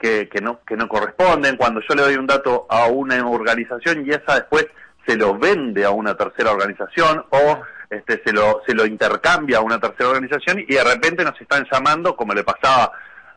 que, 0.00 0.28
que 0.28 0.40
no 0.40 0.60
que 0.64 0.76
no 0.76 0.88
corresponden, 0.88 1.56
cuando 1.56 1.80
yo 1.88 1.94
le 1.94 2.02
doy 2.02 2.16
un 2.16 2.26
dato 2.26 2.66
a 2.68 2.86
una 2.86 3.24
organización 3.28 4.04
y 4.06 4.10
esa 4.10 4.34
después 4.36 4.66
se 5.06 5.16
lo 5.16 5.38
vende 5.38 5.84
a 5.84 5.90
una 5.90 6.16
tercera 6.16 6.50
organización 6.50 7.24
o 7.30 7.60
este 7.90 8.22
se 8.24 8.32
lo 8.32 8.62
se 8.66 8.74
lo 8.74 8.86
intercambia 8.86 9.58
a 9.58 9.62
una 9.62 9.78
tercera 9.78 10.10
organización 10.10 10.60
y 10.60 10.74
de 10.74 10.84
repente 10.84 11.24
nos 11.24 11.40
están 11.40 11.66
llamando 11.70 12.16
como 12.16 12.34
le 12.34 12.44
pasaba 12.44 12.92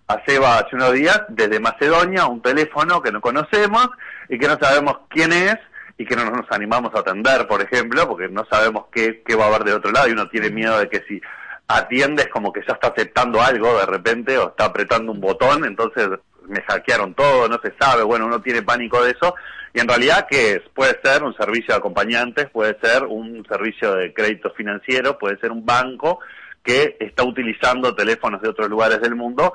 a 0.08 0.22
Seba 0.26 0.60
hace 0.60 0.76
unos 0.76 0.94
días 0.94 1.24
desde 1.30 1.60
Macedonia 1.60 2.26
un 2.26 2.42
teléfono 2.42 3.02
que 3.02 3.12
no 3.12 3.22
conocemos 3.22 3.90
y 4.30 4.38
que 4.38 4.48
no 4.48 4.58
sabemos 4.60 5.00
quién 5.10 5.34
es 5.34 5.58
y 5.98 6.06
que 6.06 6.16
no 6.16 6.26
nos 6.26 6.52
animamos 6.52 6.94
a 6.96 7.00
atender, 7.00 7.48
por 7.48 7.62
ejemplo, 7.62 8.08
porque 8.08 8.28
no 8.28 8.46
sabemos 8.50 8.86
qué, 8.92 9.22
qué 9.26 9.36
va 9.36 9.46
a 9.46 9.48
haber 9.48 9.64
de 9.64 9.74
otro 9.74 9.92
lado 9.92 10.08
y 10.08 10.12
uno 10.12 10.28
tiene 10.28 10.50
miedo 10.50 10.80
de 10.80 10.90
que 10.90 11.04
si 11.08 11.22
atiendes 11.68 12.28
como 12.30 12.52
que 12.52 12.62
ya 12.68 12.74
está 12.74 12.88
aceptando 12.88 13.42
algo 13.42 13.78
de 13.78 13.86
repente 13.86 14.38
o 14.38 14.50
está 14.50 14.66
apretando 14.66 15.12
un 15.12 15.22
botón, 15.22 15.66
entonces 15.66 16.10
me 16.48 16.62
hackearon 16.62 17.14
todo, 17.14 17.48
no 17.48 17.60
se 17.62 17.74
sabe, 17.80 18.04
bueno, 18.04 18.26
uno 18.26 18.42
tiene 18.42 18.62
pánico 18.62 19.04
de 19.04 19.12
eso 19.12 19.36
y 19.74 19.80
en 19.80 19.88
realidad 19.88 20.28
que 20.30 20.52
es? 20.54 20.62
Puede 20.74 21.00
ser 21.04 21.24
un 21.24 21.36
servicio 21.36 21.74
de 21.74 21.80
acompañantes, 21.80 22.50
puede 22.52 22.78
ser 22.80 23.04
un 23.06 23.46
servicio 23.48 23.94
de 23.96 24.14
crédito 24.14 24.52
financiero, 24.52 25.18
puede 25.18 25.38
ser 25.40 25.52
un 25.52 25.66
banco 25.66 26.20
que 26.64 26.96
está 27.00 27.24
utilizando 27.24 27.96
teléfonos 27.96 28.42
de 28.42 28.50
otros 28.50 28.70
lugares 28.70 29.02
del 29.02 29.16
mundo 29.16 29.54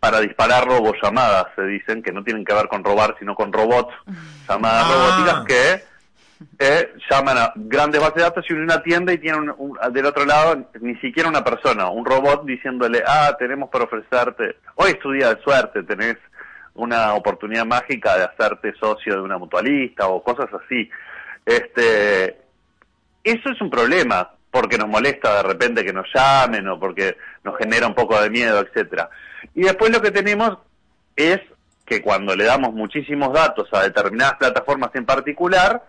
para 0.00 0.20
disparar 0.20 0.64
robollamadas, 0.66 1.48
se 1.54 1.62
dicen, 1.66 2.02
que 2.02 2.10
no 2.10 2.24
tienen 2.24 2.44
que 2.44 2.54
ver 2.54 2.68
con 2.68 2.82
robar, 2.82 3.16
sino 3.18 3.34
con 3.34 3.52
robots, 3.52 3.94
llamadas 4.48 4.84
Ah. 4.86 4.92
robóticas 4.94 5.44
que 5.46 5.89
eh, 6.58 6.94
llaman 7.10 7.38
a 7.38 7.52
grandes 7.54 8.00
bases 8.00 8.16
de 8.16 8.22
datos 8.22 8.44
y 8.48 8.52
uno 8.54 8.72
atiende 8.72 9.14
y 9.14 9.18
tiene 9.18 9.38
un- 9.38 9.54
un- 9.58 9.78
del 9.92 10.06
otro 10.06 10.24
lado 10.24 10.66
ni 10.80 10.94
siquiera 10.96 11.28
una 11.28 11.44
persona, 11.44 11.88
un 11.90 12.04
robot 12.04 12.44
diciéndole, 12.44 13.02
ah, 13.06 13.34
tenemos 13.38 13.68
para 13.70 13.84
ofrecerte, 13.84 14.56
hoy 14.76 14.90
es 14.92 14.98
tu 15.00 15.10
día 15.12 15.34
de 15.34 15.42
suerte, 15.42 15.82
tenés 15.82 16.16
una 16.74 17.14
oportunidad 17.14 17.66
mágica 17.66 18.16
de 18.16 18.24
hacerte 18.24 18.72
socio 18.80 19.14
de 19.16 19.20
una 19.20 19.38
mutualista 19.38 20.06
o 20.08 20.22
cosas 20.22 20.48
así. 20.64 20.88
Este, 21.44 22.38
eso 23.24 23.50
es 23.50 23.60
un 23.60 23.70
problema, 23.70 24.30
porque 24.50 24.78
nos 24.78 24.88
molesta 24.88 25.36
de 25.36 25.42
repente 25.42 25.84
que 25.84 25.92
nos 25.92 26.06
llamen 26.14 26.66
o 26.68 26.78
porque 26.78 27.16
nos 27.44 27.56
genera 27.58 27.86
un 27.86 27.94
poco 27.94 28.20
de 28.20 28.30
miedo, 28.30 28.60
etcétera. 28.60 29.10
Y 29.54 29.62
después 29.62 29.92
lo 29.92 30.00
que 30.00 30.10
tenemos 30.10 30.58
es 31.16 31.40
que 31.84 32.00
cuando 32.02 32.34
le 32.36 32.44
damos 32.44 32.72
muchísimos 32.72 33.32
datos 33.32 33.68
a 33.72 33.82
determinadas 33.82 34.34
plataformas 34.38 34.90
en 34.94 35.04
particular, 35.04 35.82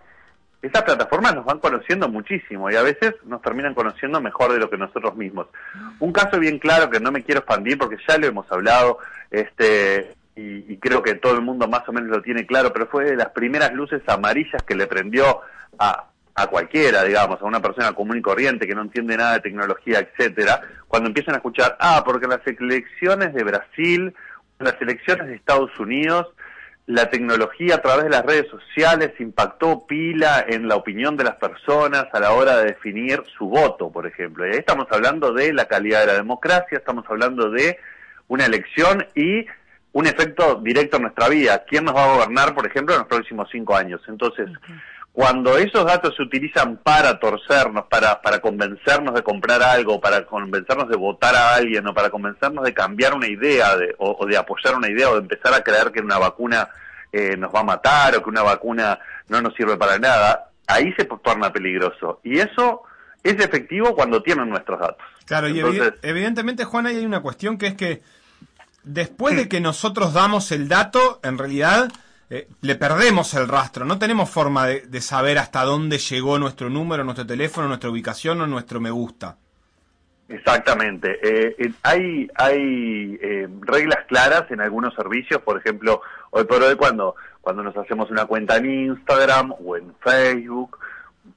esas 0.62 0.82
plataformas 0.82 1.34
nos 1.34 1.44
van 1.44 1.58
conociendo 1.58 2.08
muchísimo 2.08 2.70
y 2.70 2.76
a 2.76 2.82
veces 2.82 3.14
nos 3.24 3.42
terminan 3.42 3.74
conociendo 3.74 4.20
mejor 4.20 4.52
de 4.52 4.60
lo 4.60 4.70
que 4.70 4.78
nosotros 4.78 5.16
mismos. 5.16 5.48
Un 5.98 6.12
caso 6.12 6.38
bien 6.38 6.58
claro 6.58 6.88
que 6.88 7.00
no 7.00 7.10
me 7.10 7.24
quiero 7.24 7.40
expandir 7.40 7.76
porque 7.76 7.96
ya 8.08 8.16
lo 8.16 8.28
hemos 8.28 8.50
hablado, 8.50 8.98
este 9.30 10.14
y, 10.34 10.72
y 10.72 10.76
creo 10.78 11.02
que 11.02 11.14
todo 11.14 11.34
el 11.34 11.42
mundo 11.42 11.68
más 11.68 11.86
o 11.88 11.92
menos 11.92 12.08
lo 12.08 12.22
tiene 12.22 12.46
claro, 12.46 12.72
pero 12.72 12.86
fue 12.86 13.04
de 13.04 13.16
las 13.16 13.30
primeras 13.30 13.72
luces 13.74 14.02
amarillas 14.06 14.62
que 14.62 14.74
le 14.74 14.86
prendió 14.86 15.40
a, 15.78 16.06
a 16.34 16.46
cualquiera, 16.46 17.04
digamos, 17.04 17.40
a 17.42 17.44
una 17.44 17.60
persona 17.60 17.92
común 17.92 18.18
y 18.18 18.22
corriente 18.22 18.66
que 18.66 18.74
no 18.74 18.82
entiende 18.82 19.16
nada 19.16 19.34
de 19.34 19.40
tecnología, 19.40 19.98
etcétera, 19.98 20.60
cuando 20.88 21.08
empiezan 21.08 21.34
a 21.34 21.38
escuchar, 21.38 21.76
ah, 21.80 22.02
porque 22.04 22.26
las 22.26 22.40
elecciones 22.46 23.34
de 23.34 23.44
Brasil, 23.44 24.14
las 24.58 24.80
elecciones 24.80 25.26
de 25.26 25.34
Estados 25.34 25.78
Unidos, 25.78 26.28
la 26.86 27.08
tecnología 27.10 27.76
a 27.76 27.82
través 27.82 28.04
de 28.04 28.10
las 28.10 28.24
redes 28.24 28.48
sociales 28.48 29.12
impactó 29.20 29.86
pila 29.86 30.44
en 30.48 30.66
la 30.66 30.76
opinión 30.76 31.16
de 31.16 31.24
las 31.24 31.36
personas 31.36 32.06
a 32.12 32.20
la 32.20 32.32
hora 32.32 32.58
de 32.58 32.66
definir 32.66 33.22
su 33.38 33.48
voto, 33.48 33.90
por 33.90 34.06
ejemplo. 34.06 34.46
Y 34.46 34.52
ahí 34.52 34.58
estamos 34.58 34.86
hablando 34.90 35.32
de 35.32 35.52
la 35.52 35.66
calidad 35.66 36.00
de 36.00 36.06
la 36.08 36.14
democracia, 36.14 36.78
estamos 36.78 37.04
hablando 37.08 37.50
de 37.50 37.78
una 38.28 38.46
elección 38.46 39.06
y 39.14 39.46
un 39.92 40.06
efecto 40.06 40.56
directo 40.56 40.96
en 40.96 41.02
nuestra 41.02 41.28
vida. 41.28 41.64
¿Quién 41.68 41.84
nos 41.84 41.94
va 41.94 42.04
a 42.04 42.14
gobernar, 42.14 42.54
por 42.54 42.66
ejemplo, 42.66 42.94
en 42.94 43.00
los 43.00 43.08
próximos 43.08 43.48
cinco 43.52 43.76
años? 43.76 44.00
Entonces, 44.08 44.48
cuando 45.12 45.58
esos 45.58 45.84
datos 45.84 46.14
se 46.16 46.22
utilizan 46.22 46.78
para 46.78 47.18
torcernos, 47.18 47.84
para, 47.86 48.22
para 48.22 48.40
convencernos 48.40 49.14
de 49.14 49.22
comprar 49.22 49.62
algo, 49.62 50.00
para 50.00 50.24
convencernos 50.24 50.88
de 50.88 50.96
votar 50.96 51.34
a 51.34 51.54
alguien 51.54 51.86
o 51.86 51.92
para 51.92 52.08
convencernos 52.08 52.64
de 52.64 52.72
cambiar 52.72 53.14
una 53.14 53.28
idea 53.28 53.76
de, 53.76 53.94
o, 53.98 54.24
de 54.26 54.38
apoyar 54.38 54.74
una 54.74 54.90
idea 54.90 55.10
o 55.10 55.14
de 55.14 55.20
empezar 55.20 55.52
a 55.52 55.62
creer 55.62 55.92
que 55.92 56.00
una 56.00 56.18
vacuna 56.18 56.70
eh, 57.12 57.36
nos 57.36 57.54
va 57.54 57.60
a 57.60 57.64
matar 57.64 58.16
o 58.16 58.22
que 58.22 58.30
una 58.30 58.42
vacuna 58.42 58.98
no 59.28 59.42
nos 59.42 59.54
sirve 59.54 59.76
para 59.76 59.98
nada, 59.98 60.50
ahí 60.66 60.94
se 60.96 61.04
torna 61.04 61.52
peligroso. 61.52 62.20
Y 62.24 62.38
eso 62.38 62.82
es 63.22 63.34
efectivo 63.34 63.94
cuando 63.94 64.22
tienen 64.22 64.48
nuestros 64.48 64.80
datos. 64.80 65.06
Claro, 65.26 65.48
y 65.48 65.60
evidentemente, 66.02 66.64
Juan, 66.64 66.86
hay 66.86 67.04
una 67.04 67.20
cuestión 67.20 67.58
que 67.58 67.66
es 67.66 67.74
que 67.74 68.02
después 68.82 69.36
de 69.36 69.46
que 69.48 69.60
nosotros 69.60 70.14
damos 70.14 70.52
el 70.52 70.68
dato, 70.68 71.20
en 71.22 71.36
realidad 71.36 71.92
eh, 72.34 72.48
le 72.62 72.76
perdemos 72.76 73.34
el 73.34 73.46
rastro. 73.46 73.84
No 73.84 73.98
tenemos 73.98 74.30
forma 74.30 74.66
de, 74.66 75.00
saber 75.02 75.36
hasta 75.36 75.64
dónde 75.64 75.98
llegó 75.98 76.38
nuestro 76.38 76.70
número, 76.70 77.04
nuestro 77.04 77.26
teléfono, 77.26 77.68
nuestra 77.68 77.90
ubicación 77.90 78.40
o 78.40 78.46
nuestro 78.46 78.80
me 78.80 78.90
gusta. 78.90 79.36
Exactamente. 80.30 81.18
Eh, 81.22 81.54
eh, 81.58 81.72
hay 81.82 82.26
hay 82.36 83.18
reglas 83.60 84.06
claras 84.08 84.50
en 84.50 84.62
algunos 84.62 84.94
servicios, 84.94 85.42
por 85.42 85.58
ejemplo, 85.58 86.00
hoy 86.30 86.44
por 86.44 86.62
hoy 86.62 86.74
cuando, 86.74 87.16
cuando 87.42 87.62
nos 87.62 87.76
hacemos 87.76 88.10
una 88.10 88.24
cuenta 88.24 88.56
en 88.56 88.86
Instagram 88.86 89.52
o 89.62 89.76
en 89.76 89.94
Facebook, 90.00 90.78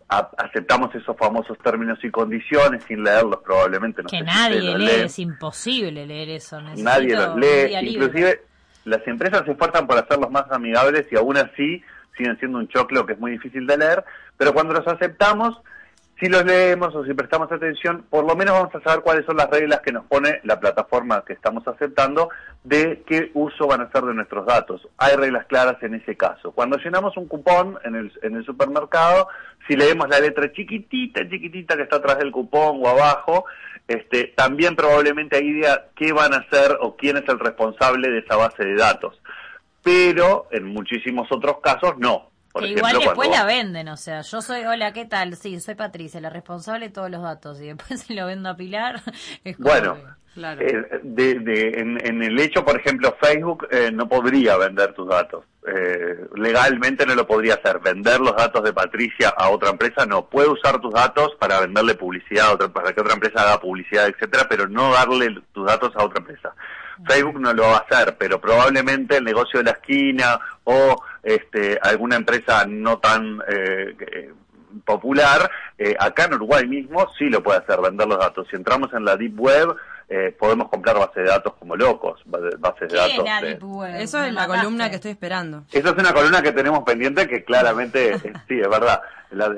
aceptamos 0.08 0.96
esos 0.96 1.18
famosos 1.18 1.58
términos 1.58 2.00
y 2.04 2.10
condiciones 2.10 2.86
sin 2.86 3.04
leerlos 3.04 3.42
probablemente. 3.44 4.02
No 4.02 4.08
que 4.08 4.22
nadie 4.22 4.78
lee, 4.78 5.02
es 5.04 5.20
imposible 5.20 6.06
leer 6.06 6.30
eso. 6.30 6.62
nadie 6.62 7.18
los 7.18 7.36
lee, 7.36 7.76
inclusive 7.82 8.55
las 8.86 9.06
empresas 9.08 9.44
se 9.46 9.52
esfuerzan 9.52 9.88
por 9.88 9.98
hacerlos 9.98 10.32
más 10.32 10.46
amigables 10.52 11.06
y 11.12 11.18
aún 11.18 11.38
así 11.38 11.84
siguen 12.16 12.38
siendo 12.40 12.60
un 12.60 12.68
choclo 12.68 13.06
que 13.06 13.14
es 13.14 13.20
muy 13.20 13.32
difícil 13.32 13.68
de 13.68 13.78
leer, 13.78 14.06
pero 14.38 14.54
cuando 14.54 14.74
los 14.74 14.88
aceptamos, 14.88 15.62
si 16.20 16.28
los 16.28 16.46
leemos 16.46 16.96
o 16.96 17.04
si 17.04 17.14
prestamos 17.14 17.52
atención, 17.52 18.06
por 18.10 18.26
lo 18.26 18.36
menos 18.38 18.54
vamos 18.54 18.74
a 18.74 18.82
saber 18.82 19.04
cuáles 19.04 19.26
son 19.26 19.36
las 19.36 19.50
reglas 19.50 19.82
que 19.82 19.92
nos 19.92 20.06
pone 20.06 20.40
la 20.44 20.60
plataforma 20.60 21.26
que 21.26 21.34
estamos 21.34 21.68
aceptando 21.68 22.30
de 22.64 23.04
qué 23.06 23.32
uso 23.34 23.68
van 23.68 23.82
a 23.82 23.86
hacer 23.86 24.04
de 24.04 24.14
nuestros 24.14 24.46
datos. 24.46 24.88
Hay 24.98 25.18
reglas 25.18 25.46
claras 25.48 25.76
en 25.84 25.96
ese 25.96 26.16
caso. 26.16 26.54
Cuando 26.54 26.78
llenamos 26.78 27.18
un 27.18 27.28
cupón 27.28 27.78
en 27.84 27.96
el, 27.96 28.14
en 28.22 28.36
el 28.36 28.46
supermercado, 28.46 29.28
si 29.68 29.76
leemos 29.76 30.08
la 30.08 30.22
letra 30.22 30.50
chiquitita, 30.54 31.28
chiquitita 31.30 31.76
que 31.76 31.84
está 31.84 31.98
atrás 31.98 32.18
del 32.20 32.32
cupón 32.32 32.80
o 32.82 32.88
abajo, 32.88 33.46
este, 33.88 34.34
también 34.36 34.76
probablemente 34.76 35.38
hay 35.38 35.48
idea 35.48 35.90
qué 35.96 36.12
van 36.12 36.34
a 36.34 36.38
hacer 36.38 36.78
o 36.82 36.96
quién 36.96 37.18
es 37.18 37.28
el 37.28 37.40
responsable 37.40 38.10
de 38.10 38.20
esa 38.20 38.36
base 38.36 38.66
de 38.66 38.76
datos. 38.76 39.20
Pero 39.84 40.48
en 40.52 40.66
muchísimos 40.66 41.28
otros 41.32 41.58
casos 41.62 41.94
no. 42.00 42.32
que 42.58 42.68
igual 42.70 42.98
después 43.00 43.30
la 43.30 43.46
venden, 43.46 43.88
o 43.90 43.98
sea, 43.98 44.22
yo 44.22 44.42
soy, 44.42 44.66
hola, 44.66 44.94
¿qué 44.94 45.06
tal? 45.06 45.36
Sí, 45.36 45.60
soy 45.60 45.76
Patricia, 45.76 46.20
la 46.20 46.32
responsable 46.32 46.88
de 46.88 46.94
todos 46.94 47.12
los 47.12 47.22
datos, 47.22 47.62
y 47.62 47.68
después 47.68 48.02
se 48.02 48.14
lo 48.16 48.26
vendo 48.26 48.50
a 48.50 48.56
Pilar. 48.56 49.02
Es 49.44 49.58
bueno, 49.60 49.98
eh, 50.38 51.00
de, 51.02 51.74
en, 51.78 52.22
el 52.22 52.38
hecho, 52.40 52.66
por 52.66 52.78
ejemplo, 52.78 53.16
Facebook 53.22 53.68
eh, 53.72 53.90
no 53.94 54.10
podría 54.10 54.58
vender 54.58 54.94
tus 54.94 55.08
datos. 55.08 55.46
Eh, 55.66 56.28
legalmente 56.36 57.06
no 57.06 57.16
lo 57.16 57.26
podría 57.26 57.54
hacer. 57.54 57.80
Vender 57.80 58.20
los 58.20 58.36
datos 58.36 58.62
de 58.64 58.74
Patricia 58.74 59.30
a 59.30 59.50
otra 59.50 59.70
empresa 59.70 60.06
no. 60.06 60.26
Puede 60.26 60.50
usar 60.50 60.82
tus 60.82 60.94
datos 60.94 61.36
para 61.40 61.62
venderle 61.62 61.96
publicidad 61.96 62.48
a 62.48 62.54
otra, 62.54 62.68
para 62.68 62.92
que 62.92 63.00
otra 63.00 63.14
empresa 63.14 63.44
haga 63.44 63.62
publicidad, 63.62 64.08
etcétera, 64.08 64.46
pero 64.50 64.68
no 64.68 64.92
darle 64.92 65.42
tus 65.54 65.66
datos 65.66 65.96
a 65.96 66.04
otra 66.04 66.20
empresa. 66.20 66.54
Facebook 67.08 67.40
no 67.40 67.54
lo 67.54 67.64
va 67.64 67.78
a 67.78 67.86
hacer, 67.90 68.18
pero 68.18 68.40
probablemente 68.40 69.18
el 69.18 69.24
negocio 69.24 69.60
de 69.60 69.66
la 69.66 69.72
esquina 69.72 70.40
o 70.66 71.02
este, 71.24 71.80
alguna 71.82 72.18
empresa 72.18 72.66
no 72.66 73.00
tan 73.00 73.40
popular, 74.84 75.50
acá 76.00 76.26
en 76.26 76.34
Uruguay 76.34 76.68
mismo 76.68 77.08
sí 77.18 77.30
lo 77.30 77.42
puede 77.42 77.60
hacer, 77.60 77.80
vender 77.82 78.08
los 78.08 78.20
datos. 78.20 78.48
Si 78.50 78.56
entramos 78.56 78.94
en 78.94 79.06
la 79.06 79.18
Deep 79.18 79.40
Web, 79.40 79.76
eh, 80.08 80.36
podemos 80.38 80.70
comprar 80.70 80.98
bases 80.98 81.16
de 81.16 81.24
datos 81.24 81.54
como 81.56 81.76
locos, 81.76 82.22
bases 82.26 82.92
de 82.92 82.98
datos. 82.98 83.26
Eso 83.98 84.24
es 84.24 84.34
la 84.34 84.48
columna 84.48 84.90
que 84.90 84.98
estoy 84.98 85.12
esperando. 85.12 85.64
Eso 85.72 85.90
es 85.90 85.96
una 85.96 86.14
columna 86.14 86.44
que 86.44 86.52
tenemos 86.52 86.84
pendiente 86.84 87.28
que 87.28 87.44
claramente, 87.44 88.20
sí, 88.48 88.60
es 88.60 88.70
verdad. 88.70 89.02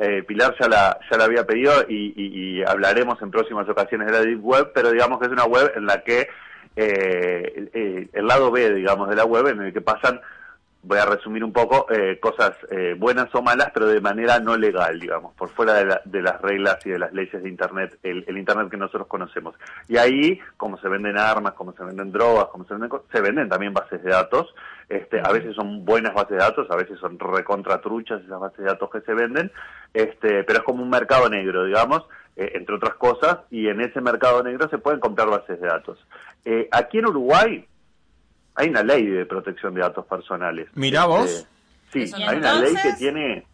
Eh, 0.01 0.23
Pilar 0.23 0.55
ya 0.59 0.69
la, 0.69 0.99
ya 1.11 1.17
la 1.17 1.25
había 1.25 1.45
pedido 1.45 1.73
y, 1.89 2.63
hablaremos 2.63 3.21
en 3.21 3.29
próximas 3.29 3.67
ocasiones 3.69 4.07
de 4.07 4.13
la 4.13 4.21
Deep 4.21 4.43
Web, 4.43 4.71
pero 4.73 4.91
digamos 4.91 5.19
que 5.19 5.25
es 5.25 5.31
una 5.31 5.45
web 5.45 5.71
en 5.75 5.85
la 5.85 6.01
que 6.03 6.27
eh, 6.75 8.09
el 8.11 8.25
lado 8.25 8.49
B, 8.49 8.73
digamos, 8.73 9.09
de 9.09 9.15
la 9.15 9.25
web, 9.25 9.47
en 9.47 9.61
el 9.61 9.73
que 9.73 9.81
pasan 9.81 10.19
voy 10.83 10.97
a 10.99 11.05
resumir 11.05 11.43
un 11.43 11.51
poco, 11.51 11.87
eh, 11.91 12.19
cosas 12.19 12.51
eh, 12.71 12.95
buenas 12.97 13.33
o 13.33 13.41
malas, 13.41 13.71
pero 13.73 13.87
de 13.87 13.99
manera 13.99 14.39
no 14.39 14.55
legal, 14.55 14.99
digamos, 14.99 15.33
por 15.35 15.49
fuera 15.49 15.73
de, 15.73 16.21
las 16.21 16.41
reglas 16.41 16.77
y 16.85 16.89
de 16.89 16.99
las 16.99 17.11
leyes 17.13 17.43
de 17.43 17.49
Internet, 17.49 17.97
el, 18.03 18.37
Internet 18.37 18.69
que 18.69 18.77
nosotros 18.77 19.07
conocemos. 19.07 19.55
Y 19.87 19.97
ahí, 19.97 20.39
como 20.55 20.77
se 20.77 20.87
venden 20.87 21.17
armas, 21.17 21.53
como 21.53 21.73
se 21.73 21.83
venden 21.83 22.11
drogas, 22.11 22.47
como 22.47 22.65
se 22.65 22.75
venden, 22.75 22.91
se 23.11 23.21
venden 23.21 23.49
también 23.49 23.73
bases 23.73 24.01
de 24.03 24.11
datos, 24.11 24.53
este, 24.87 25.19
a 25.19 25.31
veces 25.31 25.55
son 25.55 25.83
buenas 25.83 26.13
bases 26.13 26.31
de 26.31 26.37
datos, 26.37 26.67
a 26.71 26.75
veces 26.75 26.97
son 26.99 27.19
recontratruchas 27.19 28.23
esas 28.23 28.39
bases 28.39 28.59
de 28.59 28.65
datos 28.65 28.89
que 28.89 29.01
se 29.01 29.13
venden, 29.13 29.51
este, 29.93 30.43
pero 30.43 30.59
es 30.59 30.65
como 30.65 30.83
un 30.83 30.89
mercado 30.89 31.29
negro, 31.29 31.65
digamos, 31.65 32.03
eh, 32.37 32.51
entre 32.55 32.75
otras 32.75 32.95
cosas, 32.95 33.39
y 33.49 33.67
en 33.67 33.81
ese 33.81 33.99
mercado 33.99 34.41
negro 34.43 34.69
se 34.69 34.77
pueden 34.77 34.99
comprar 34.99 35.29
bases 35.29 35.59
de 35.59 35.67
datos. 35.67 35.99
aquí 36.71 36.99
en 36.99 37.07
Uruguay, 37.07 37.67
hay 38.57 38.69
una 38.69 38.83
ley 38.83 39.05
de 39.05 39.25
protección 39.25 39.73
de 39.75 39.81
datos 39.81 40.05
personales. 40.05 40.67
Mira 40.73 41.05
vos. 41.05 41.47
Este, 41.93 42.07
sí, 42.07 42.23
hay 42.23 42.37
una 42.37 42.59
ley 42.59 42.73
que 42.81 42.93
tiene 42.93 43.45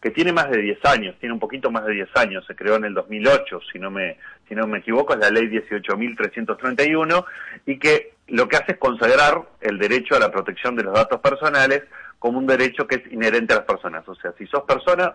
que 0.00 0.10
tiene 0.10 0.32
más 0.32 0.48
de 0.50 0.58
10 0.58 0.84
años, 0.84 1.16
tiene 1.18 1.32
un 1.32 1.40
poquito 1.40 1.72
más 1.72 1.84
de 1.84 1.92
10 1.92 2.08
años, 2.14 2.44
se 2.46 2.54
creó 2.54 2.76
en 2.76 2.84
el 2.84 2.94
2008, 2.94 3.60
si 3.72 3.80
no 3.80 3.90
me 3.90 4.16
si 4.48 4.54
no 4.54 4.66
me 4.66 4.78
equivoco, 4.78 5.12
es 5.14 5.20
la 5.20 5.30
ley 5.30 5.48
18.331 5.48 7.24
y 7.66 7.78
que 7.78 8.12
lo 8.28 8.48
que 8.48 8.56
hace 8.56 8.72
es 8.72 8.78
consagrar 8.78 9.42
el 9.60 9.78
derecho 9.78 10.14
a 10.14 10.20
la 10.20 10.30
protección 10.30 10.76
de 10.76 10.84
los 10.84 10.94
datos 10.94 11.20
personales 11.20 11.84
como 12.18 12.38
un 12.38 12.46
derecho 12.46 12.86
que 12.86 12.96
es 12.96 13.12
inherente 13.12 13.52
a 13.52 13.56
las 13.56 13.64
personas. 13.64 14.08
O 14.08 14.14
sea, 14.14 14.32
si 14.38 14.46
sos 14.46 14.62
persona, 14.64 15.14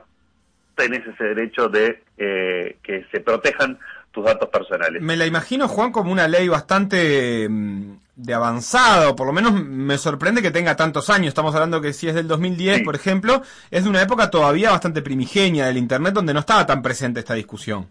tenés 0.75 1.05
ese 1.05 1.23
derecho 1.23 1.69
de 1.69 2.03
eh, 2.17 2.77
que 2.83 3.05
se 3.11 3.19
protejan 3.19 3.79
tus 4.11 4.23
datos 4.23 4.49
personales. 4.49 5.01
Me 5.01 5.17
la 5.17 5.25
imagino, 5.25 5.67
Juan, 5.67 5.91
como 5.91 6.11
una 6.11 6.27
ley 6.27 6.47
bastante 6.47 7.47
mm, 7.49 7.93
de 8.15 8.33
avanzado, 8.33 9.15
por 9.15 9.25
lo 9.25 9.33
menos 9.33 9.53
me 9.53 9.97
sorprende 9.97 10.41
que 10.41 10.51
tenga 10.51 10.75
tantos 10.75 11.09
años. 11.09 11.29
Estamos 11.29 11.53
hablando 11.55 11.81
que 11.81 11.93
si 11.93 12.07
es 12.07 12.15
del 12.15 12.27
2010, 12.27 12.83
por 12.83 12.95
ejemplo, 12.95 13.41
es 13.71 13.83
de 13.83 13.89
una 13.89 14.01
época 14.01 14.29
todavía 14.29 14.71
bastante 14.71 15.01
primigenia 15.01 15.65
del 15.65 15.77
Internet 15.77 16.13
donde 16.13 16.33
no 16.33 16.41
estaba 16.41 16.65
tan 16.65 16.81
presente 16.81 17.21
esta 17.21 17.33
discusión. 17.33 17.87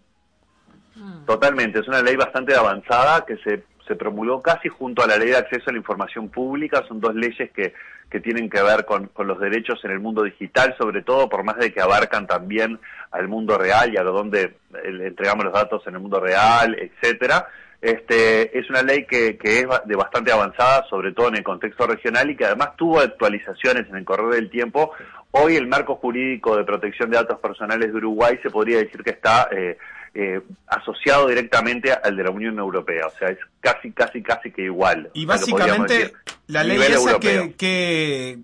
Totalmente, 1.26 1.80
es 1.80 1.88
una 1.88 2.02
ley 2.02 2.16
bastante 2.16 2.54
avanzada 2.54 3.24
que 3.24 3.36
se, 3.38 3.64
se 3.86 3.96
promulgó 3.96 4.42
casi 4.42 4.68
junto 4.68 5.02
a 5.02 5.06
la 5.06 5.16
ley 5.16 5.28
de 5.28 5.36
acceso 5.36 5.70
a 5.70 5.72
la 5.72 5.78
información 5.78 6.28
pública. 6.28 6.84
Son 6.86 7.00
dos 7.00 7.14
leyes 7.14 7.50
que, 7.52 7.74
que 8.10 8.20
tienen 8.20 8.48
que 8.48 8.62
ver 8.62 8.84
con, 8.84 9.06
con 9.08 9.26
los 9.26 9.40
derechos 9.40 9.80
en 9.84 9.90
el 9.90 10.00
mundo 10.00 10.22
digital, 10.22 10.74
sobre 10.78 11.02
todo 11.02 11.28
por 11.28 11.44
más 11.44 11.56
de 11.56 11.72
que 11.72 11.80
abarcan 11.80 12.26
también 12.26 12.78
al 13.10 13.26
mundo 13.28 13.58
real 13.58 13.92
y 13.92 13.96
a 13.96 14.02
donde 14.02 14.56
entregamos 14.84 15.44
los 15.44 15.54
datos 15.54 15.82
en 15.86 15.94
el 15.94 16.00
mundo 16.00 16.20
real, 16.20 16.76
etcétera. 16.78 17.48
Este, 17.82 18.56
es 18.56 18.70
una 18.70 18.80
ley 18.84 19.06
que, 19.06 19.36
es 19.42 19.66
de 19.86 19.96
bastante 19.96 20.30
avanzada, 20.30 20.86
sobre 20.88 21.12
todo 21.12 21.26
en 21.28 21.38
el 21.38 21.42
contexto 21.42 21.84
regional, 21.84 22.30
y 22.30 22.36
que 22.36 22.44
además 22.44 22.76
tuvo 22.76 23.00
actualizaciones 23.00 23.88
en 23.88 23.96
el 23.96 24.04
correr 24.04 24.36
del 24.36 24.50
tiempo. 24.50 24.92
Hoy 25.32 25.56
el 25.56 25.66
marco 25.66 25.96
jurídico 25.96 26.56
de 26.56 26.62
protección 26.62 27.10
de 27.10 27.16
datos 27.16 27.40
personales 27.40 27.90
de 27.90 27.98
Uruguay 27.98 28.38
se 28.40 28.50
podría 28.50 28.78
decir 28.78 29.02
que 29.02 29.10
está 29.10 29.48
eh, 29.50 29.76
eh, 30.14 30.40
asociado 30.68 31.26
directamente 31.26 31.92
al 31.92 32.16
de 32.16 32.22
la 32.22 32.30
Unión 32.30 32.56
Europea, 32.56 33.08
o 33.08 33.18
sea, 33.18 33.30
es 33.30 33.38
casi, 33.58 33.90
casi, 33.90 34.22
casi 34.22 34.52
que 34.52 34.62
igual. 34.62 35.10
Y 35.14 35.26
básicamente, 35.26 36.12
la 36.46 36.62
ley 36.62 36.80
esa 36.80 37.18
que, 37.18 38.38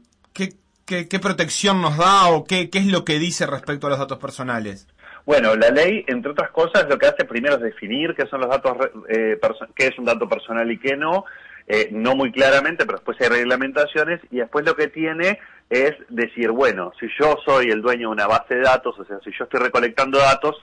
¿qué 0.84 1.18
protección 1.20 1.80
nos 1.80 1.96
da 1.96 2.26
o 2.30 2.42
qué, 2.42 2.70
qué 2.70 2.78
es 2.78 2.86
lo 2.86 3.04
que 3.04 3.20
dice 3.20 3.46
respecto 3.46 3.86
a 3.86 3.90
los 3.90 4.00
datos 4.00 4.18
personales? 4.18 4.88
Bueno, 5.28 5.54
la 5.56 5.68
ley, 5.68 6.06
entre 6.06 6.30
otras 6.30 6.50
cosas, 6.52 6.86
lo 6.88 6.96
que 6.96 7.06
hace 7.06 7.26
primero 7.26 7.56
es 7.56 7.60
definir 7.60 8.14
qué 8.14 8.26
son 8.28 8.40
los 8.40 8.48
datos, 8.48 8.74
eh, 9.10 9.38
qué 9.74 9.88
es 9.88 9.98
un 9.98 10.06
dato 10.06 10.26
personal 10.26 10.72
y 10.72 10.78
qué 10.78 10.96
no, 10.96 11.26
eh, 11.66 11.90
no 11.92 12.16
muy 12.16 12.32
claramente, 12.32 12.86
pero 12.86 12.96
después 12.96 13.20
hay 13.20 13.28
reglamentaciones 13.28 14.22
y 14.30 14.38
después 14.38 14.64
lo 14.64 14.74
que 14.74 14.86
tiene 14.86 15.38
es 15.68 15.92
decir, 16.08 16.50
bueno, 16.50 16.92
si 16.98 17.08
yo 17.20 17.36
soy 17.44 17.66
el 17.66 17.82
dueño 17.82 18.08
de 18.08 18.14
una 18.14 18.26
base 18.26 18.54
de 18.54 18.62
datos, 18.62 18.98
o 18.98 19.04
sea, 19.04 19.18
si 19.22 19.30
yo 19.38 19.44
estoy 19.44 19.60
recolectando 19.60 20.18
datos, 20.18 20.56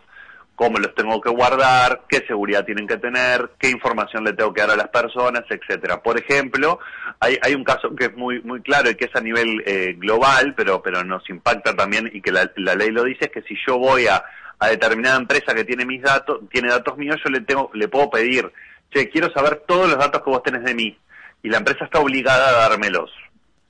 cómo 0.56 0.80
los 0.80 0.96
tengo 0.96 1.22
que 1.22 1.30
guardar, 1.30 2.02
qué 2.10 2.26
seguridad 2.26 2.66
tienen 2.66 2.88
que 2.88 2.98
tener, 2.98 3.52
qué 3.60 3.70
información 3.70 4.24
le 4.24 4.34
tengo 4.34 4.52
que 4.52 4.62
dar 4.62 4.72
a 4.72 4.78
las 4.78 4.88
personas, 4.88 5.44
etcétera. 5.48 6.02
Por 6.02 6.18
ejemplo, 6.18 6.80
hay, 7.20 7.38
hay 7.44 7.54
un 7.54 7.64
caso 7.64 7.96
que 7.96 8.06
es 8.06 8.16
muy 8.16 8.42
muy 8.42 8.62
claro 8.62 8.90
y 8.90 8.96
que 8.96 9.06
es 9.06 9.16
a 9.16 9.22
nivel 9.22 9.62
eh, 9.68 9.94
global, 9.96 10.56
pero 10.58 10.82
pero 10.82 11.04
nos 11.04 11.30
impacta 11.30 11.76
también 11.76 12.10
y 12.12 12.20
que 12.20 12.32
la, 12.32 12.50
la 12.56 12.74
ley 12.74 12.90
lo 12.90 13.04
dice, 13.04 13.26
es 13.26 13.32
que 13.32 13.44
si 13.44 13.56
yo 13.68 13.78
voy 13.78 14.08
a 14.08 14.24
a 14.60 14.68
determinada 14.68 15.18
empresa 15.18 15.54
que 15.54 15.64
tiene 15.66 15.86
mis 15.86 16.02
datos, 16.02 16.40
tiene 16.50 16.70
datos 16.70 16.98
míos, 16.98 17.18
yo 17.24 17.30
le 17.30 17.42
tengo, 17.42 17.70
le 17.74 17.88
puedo 17.88 18.10
pedir, 18.10 18.52
che, 18.92 19.10
quiero 19.10 19.32
saber 19.32 19.64
todos 19.68 19.90
los 19.90 19.98
datos 19.98 20.22
que 20.24 20.30
vos 20.30 20.44
tenés 20.44 20.64
de 20.64 20.74
mí. 20.74 20.98
Y 21.44 21.50
la 21.50 21.58
empresa 21.58 21.86
está 21.86 22.00
obligada 22.00 22.50
a 22.50 22.70
dármelos. 22.70 23.12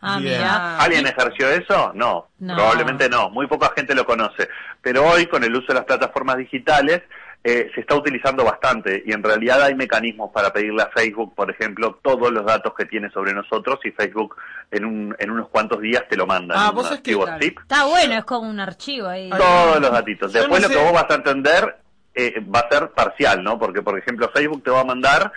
Ah. 0.02 0.78
¿Alguien 0.80 1.08
ejerció 1.08 1.50
eso? 1.50 1.92
No, 1.96 2.28
No. 2.40 2.56
probablemente 2.56 3.10
no. 3.10 3.30
Muy 3.32 3.48
poca 3.48 3.72
gente 3.76 3.96
lo 3.96 4.06
conoce. 4.06 4.48
Pero 4.82 5.04
hoy, 5.04 5.26
con 5.26 5.44
el 5.44 5.56
uso 5.56 5.68
de 5.70 5.74
las 5.76 5.86
plataformas 5.86 6.38
digitales, 6.38 7.02
eh, 7.48 7.70
se 7.76 7.82
está 7.82 7.94
utilizando 7.94 8.44
bastante 8.44 9.04
y 9.06 9.12
en 9.14 9.22
realidad 9.22 9.62
hay 9.62 9.76
mecanismos 9.76 10.32
para 10.34 10.52
pedirle 10.52 10.82
a 10.82 10.88
Facebook, 10.90 11.36
por 11.36 11.52
ejemplo, 11.52 12.00
todos 12.02 12.32
los 12.32 12.44
datos 12.44 12.74
que 12.76 12.86
tiene 12.86 13.12
sobre 13.12 13.34
nosotros 13.36 13.80
y 13.84 13.92
Facebook 13.92 14.36
en, 14.72 14.84
un, 14.84 15.16
en 15.20 15.30
unos 15.30 15.50
cuantos 15.50 15.80
días 15.80 16.04
te 16.10 16.18
lo 16.18 16.26
manda. 16.26 16.56
Ah, 16.58 16.70
en 16.70 16.76
vos 16.76 16.88
un 16.90 16.96
es 16.96 17.02
que- 17.02 17.12
archivo 17.12 17.28
zip. 17.40 17.60
Está 17.60 17.86
bueno, 17.86 18.16
es 18.16 18.26
como 18.26 18.50
un 18.50 18.60
archivo 18.60 19.08
ahí. 19.08 19.30
Todos 19.30 19.80
los 19.80 19.92
datitos. 19.92 20.34
Yo 20.34 20.40
Después 20.40 20.60
no 20.64 20.68
lo 20.70 20.74
que 20.74 20.84
vos 20.84 20.92
vas 20.94 21.06
a 21.12 21.14
entender 21.14 21.78
eh, 22.16 22.40
va 22.44 22.62
a 22.62 22.70
ser 22.70 22.90
parcial, 22.90 23.44
¿no? 23.44 23.60
Porque, 23.60 23.84
por 23.84 23.96
ejemplo, 24.00 24.32
Facebook 24.34 24.64
te 24.64 24.72
va 24.72 24.82
a 24.82 24.86
mandar 24.86 25.32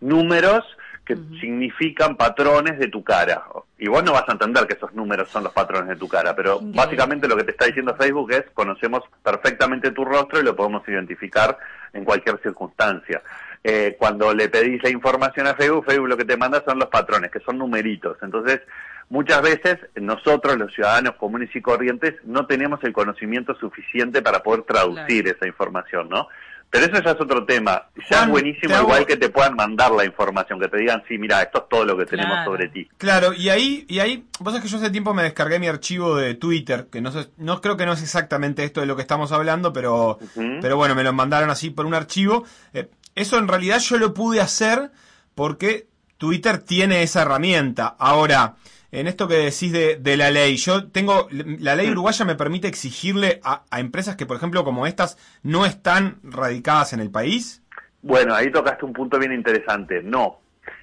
números 0.00 0.64
que 1.04 1.16
significan 1.40 2.16
patrones 2.16 2.78
de 2.78 2.88
tu 2.88 3.04
cara. 3.04 3.44
Y 3.78 3.88
vos 3.88 4.02
no 4.02 4.12
vas 4.12 4.28
a 4.28 4.32
entender 4.32 4.66
que 4.66 4.74
esos 4.74 4.94
números 4.94 5.28
son 5.28 5.44
los 5.44 5.52
patrones 5.52 5.88
de 5.88 5.96
tu 5.96 6.08
cara, 6.08 6.34
pero 6.34 6.54
Increíble. 6.54 6.76
básicamente 6.76 7.28
lo 7.28 7.36
que 7.36 7.44
te 7.44 7.50
está 7.50 7.66
diciendo 7.66 7.94
Facebook 7.94 8.32
es 8.32 8.44
conocemos 8.54 9.02
perfectamente 9.22 9.90
tu 9.90 10.04
rostro 10.04 10.40
y 10.40 10.44
lo 10.44 10.56
podemos 10.56 10.86
identificar 10.88 11.58
en 11.92 12.04
cualquier 12.04 12.40
circunstancia. 12.40 13.22
Eh, 13.62 13.96
cuando 13.98 14.32
le 14.34 14.48
pedís 14.48 14.82
la 14.82 14.90
información 14.90 15.46
a 15.46 15.54
Facebook, 15.54 15.86
Facebook 15.86 16.08
lo 16.08 16.16
que 16.16 16.24
te 16.24 16.36
manda 16.36 16.62
son 16.66 16.78
los 16.78 16.88
patrones, 16.88 17.30
que 17.30 17.40
son 17.40 17.58
numeritos. 17.58 18.16
Entonces, 18.22 18.60
muchas 19.08 19.42
veces 19.42 19.78
nosotros, 19.96 20.56
los 20.56 20.72
ciudadanos 20.72 21.16
comunes 21.16 21.54
y 21.54 21.60
corrientes, 21.60 22.14
no 22.24 22.46
tenemos 22.46 22.82
el 22.84 22.92
conocimiento 22.92 23.54
suficiente 23.56 24.22
para 24.22 24.42
poder 24.42 24.62
traducir 24.62 25.28
esa 25.28 25.46
información, 25.46 26.08
¿no? 26.08 26.28
Pero 26.74 26.86
eso 26.86 27.04
ya 27.04 27.12
es 27.12 27.20
otro 27.20 27.44
tema. 27.46 27.84
Ya 28.10 28.16
Juan, 28.16 28.22
es 28.24 28.30
buenísimo 28.30 28.74
hago- 28.74 28.82
igual 28.88 29.06
que 29.06 29.16
te 29.16 29.28
puedan 29.28 29.54
mandar 29.54 29.92
la 29.92 30.04
información, 30.04 30.58
que 30.58 30.66
te 30.66 30.78
digan, 30.78 31.04
sí, 31.06 31.18
mira, 31.18 31.40
esto 31.40 31.58
es 31.58 31.68
todo 31.68 31.84
lo 31.84 31.96
que 31.96 32.04
tenemos 32.04 32.32
Claro. 32.34 32.50
sobre 32.50 32.68
ti. 32.70 32.88
Claro, 32.98 33.32
y 33.32 33.48
ahí, 33.48 33.86
y 33.88 34.00
ahí, 34.00 34.24
vos 34.40 34.52
sabés 34.52 34.62
que 34.64 34.68
yo 34.68 34.78
hace 34.78 34.90
tiempo 34.90 35.14
me 35.14 35.22
descargué 35.22 35.60
mi 35.60 35.68
archivo 35.68 36.16
de 36.16 36.34
Twitter, 36.34 36.88
que 36.90 37.00
no 37.00 37.12
sé, 37.12 37.28
no 37.36 37.60
creo 37.60 37.76
que 37.76 37.86
no 37.86 37.92
es 37.92 38.02
exactamente 38.02 38.64
esto 38.64 38.80
de 38.80 38.86
lo 38.86 38.96
que 38.96 39.02
estamos 39.02 39.30
hablando, 39.30 39.72
pero, 39.72 40.18
pero 40.60 40.76
bueno, 40.76 40.96
me 40.96 41.04
lo 41.04 41.12
mandaron 41.12 41.48
así 41.48 41.70
por 41.70 41.86
un 41.86 41.94
archivo. 41.94 42.44
Eh, 42.72 42.88
eso 43.14 43.38
en 43.38 43.46
realidad 43.46 43.78
yo 43.78 43.96
lo 43.98 44.12
pude 44.12 44.40
hacer 44.40 44.90
porque 45.36 45.86
Twitter 46.18 46.58
tiene 46.58 47.04
esa 47.04 47.22
herramienta. 47.22 47.94
Ahora, 48.00 48.54
en 49.00 49.08
esto 49.08 49.26
que 49.26 49.34
decís 49.34 49.72
de, 49.72 49.96
de 49.96 50.16
la 50.16 50.30
ley, 50.30 50.56
yo 50.56 50.88
tengo, 50.88 51.28
la 51.30 51.74
ley 51.74 51.90
uruguaya 51.90 52.24
me 52.24 52.36
permite 52.36 52.68
exigirle 52.68 53.40
a, 53.42 53.64
a 53.70 53.80
empresas 53.80 54.14
que, 54.14 54.24
por 54.24 54.36
ejemplo, 54.36 54.62
como 54.64 54.86
estas, 54.86 55.18
no 55.42 55.66
están 55.66 56.18
radicadas 56.22 56.92
en 56.92 57.00
el 57.00 57.10
país. 57.10 57.62
Bueno, 58.02 58.34
ahí 58.34 58.52
tocaste 58.52 58.84
un 58.84 58.92
punto 58.92 59.18
bien 59.18 59.32
interesante. 59.32 60.02
No, 60.02 60.40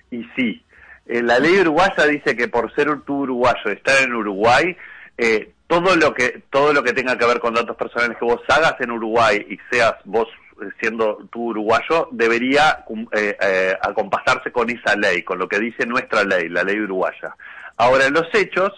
y 0.09 0.23
sí. 0.35 0.61
Eh, 1.05 1.21
la 1.23 1.39
ley 1.39 1.59
uruguaya 1.59 2.05
dice 2.05 2.35
que 2.35 2.47
por 2.47 2.73
ser 2.75 3.01
tú 3.01 3.21
uruguayo, 3.21 3.71
estar 3.71 4.03
en 4.03 4.13
Uruguay, 4.13 4.75
eh, 5.17 5.53
todo 5.67 5.95
lo 5.95 6.13
que 6.13 6.43
todo 6.49 6.73
lo 6.73 6.83
que 6.83 6.91
tenga 6.91 7.17
que 7.17 7.25
ver 7.25 7.39
con 7.39 7.53
datos 7.53 7.77
personales 7.77 8.17
que 8.17 8.25
vos 8.25 8.41
hagas 8.49 8.75
en 8.81 8.91
Uruguay 8.91 9.45
y 9.49 9.57
seas 9.71 9.95
vos 10.03 10.27
eh, 10.61 10.65
siendo 10.81 11.17
tú 11.31 11.51
uruguayo, 11.51 12.09
debería 12.11 12.83
eh, 13.13 13.37
eh, 13.41 13.77
acompasarse 13.81 14.51
con 14.51 14.69
esa 14.69 14.97
ley, 14.97 15.23
con 15.23 15.39
lo 15.39 15.47
que 15.47 15.59
dice 15.59 15.85
nuestra 15.85 16.25
ley, 16.25 16.49
la 16.49 16.63
ley 16.63 16.77
uruguaya. 16.79 17.35
Ahora, 17.77 18.05
en 18.05 18.13
los 18.13 18.27
hechos, 18.33 18.71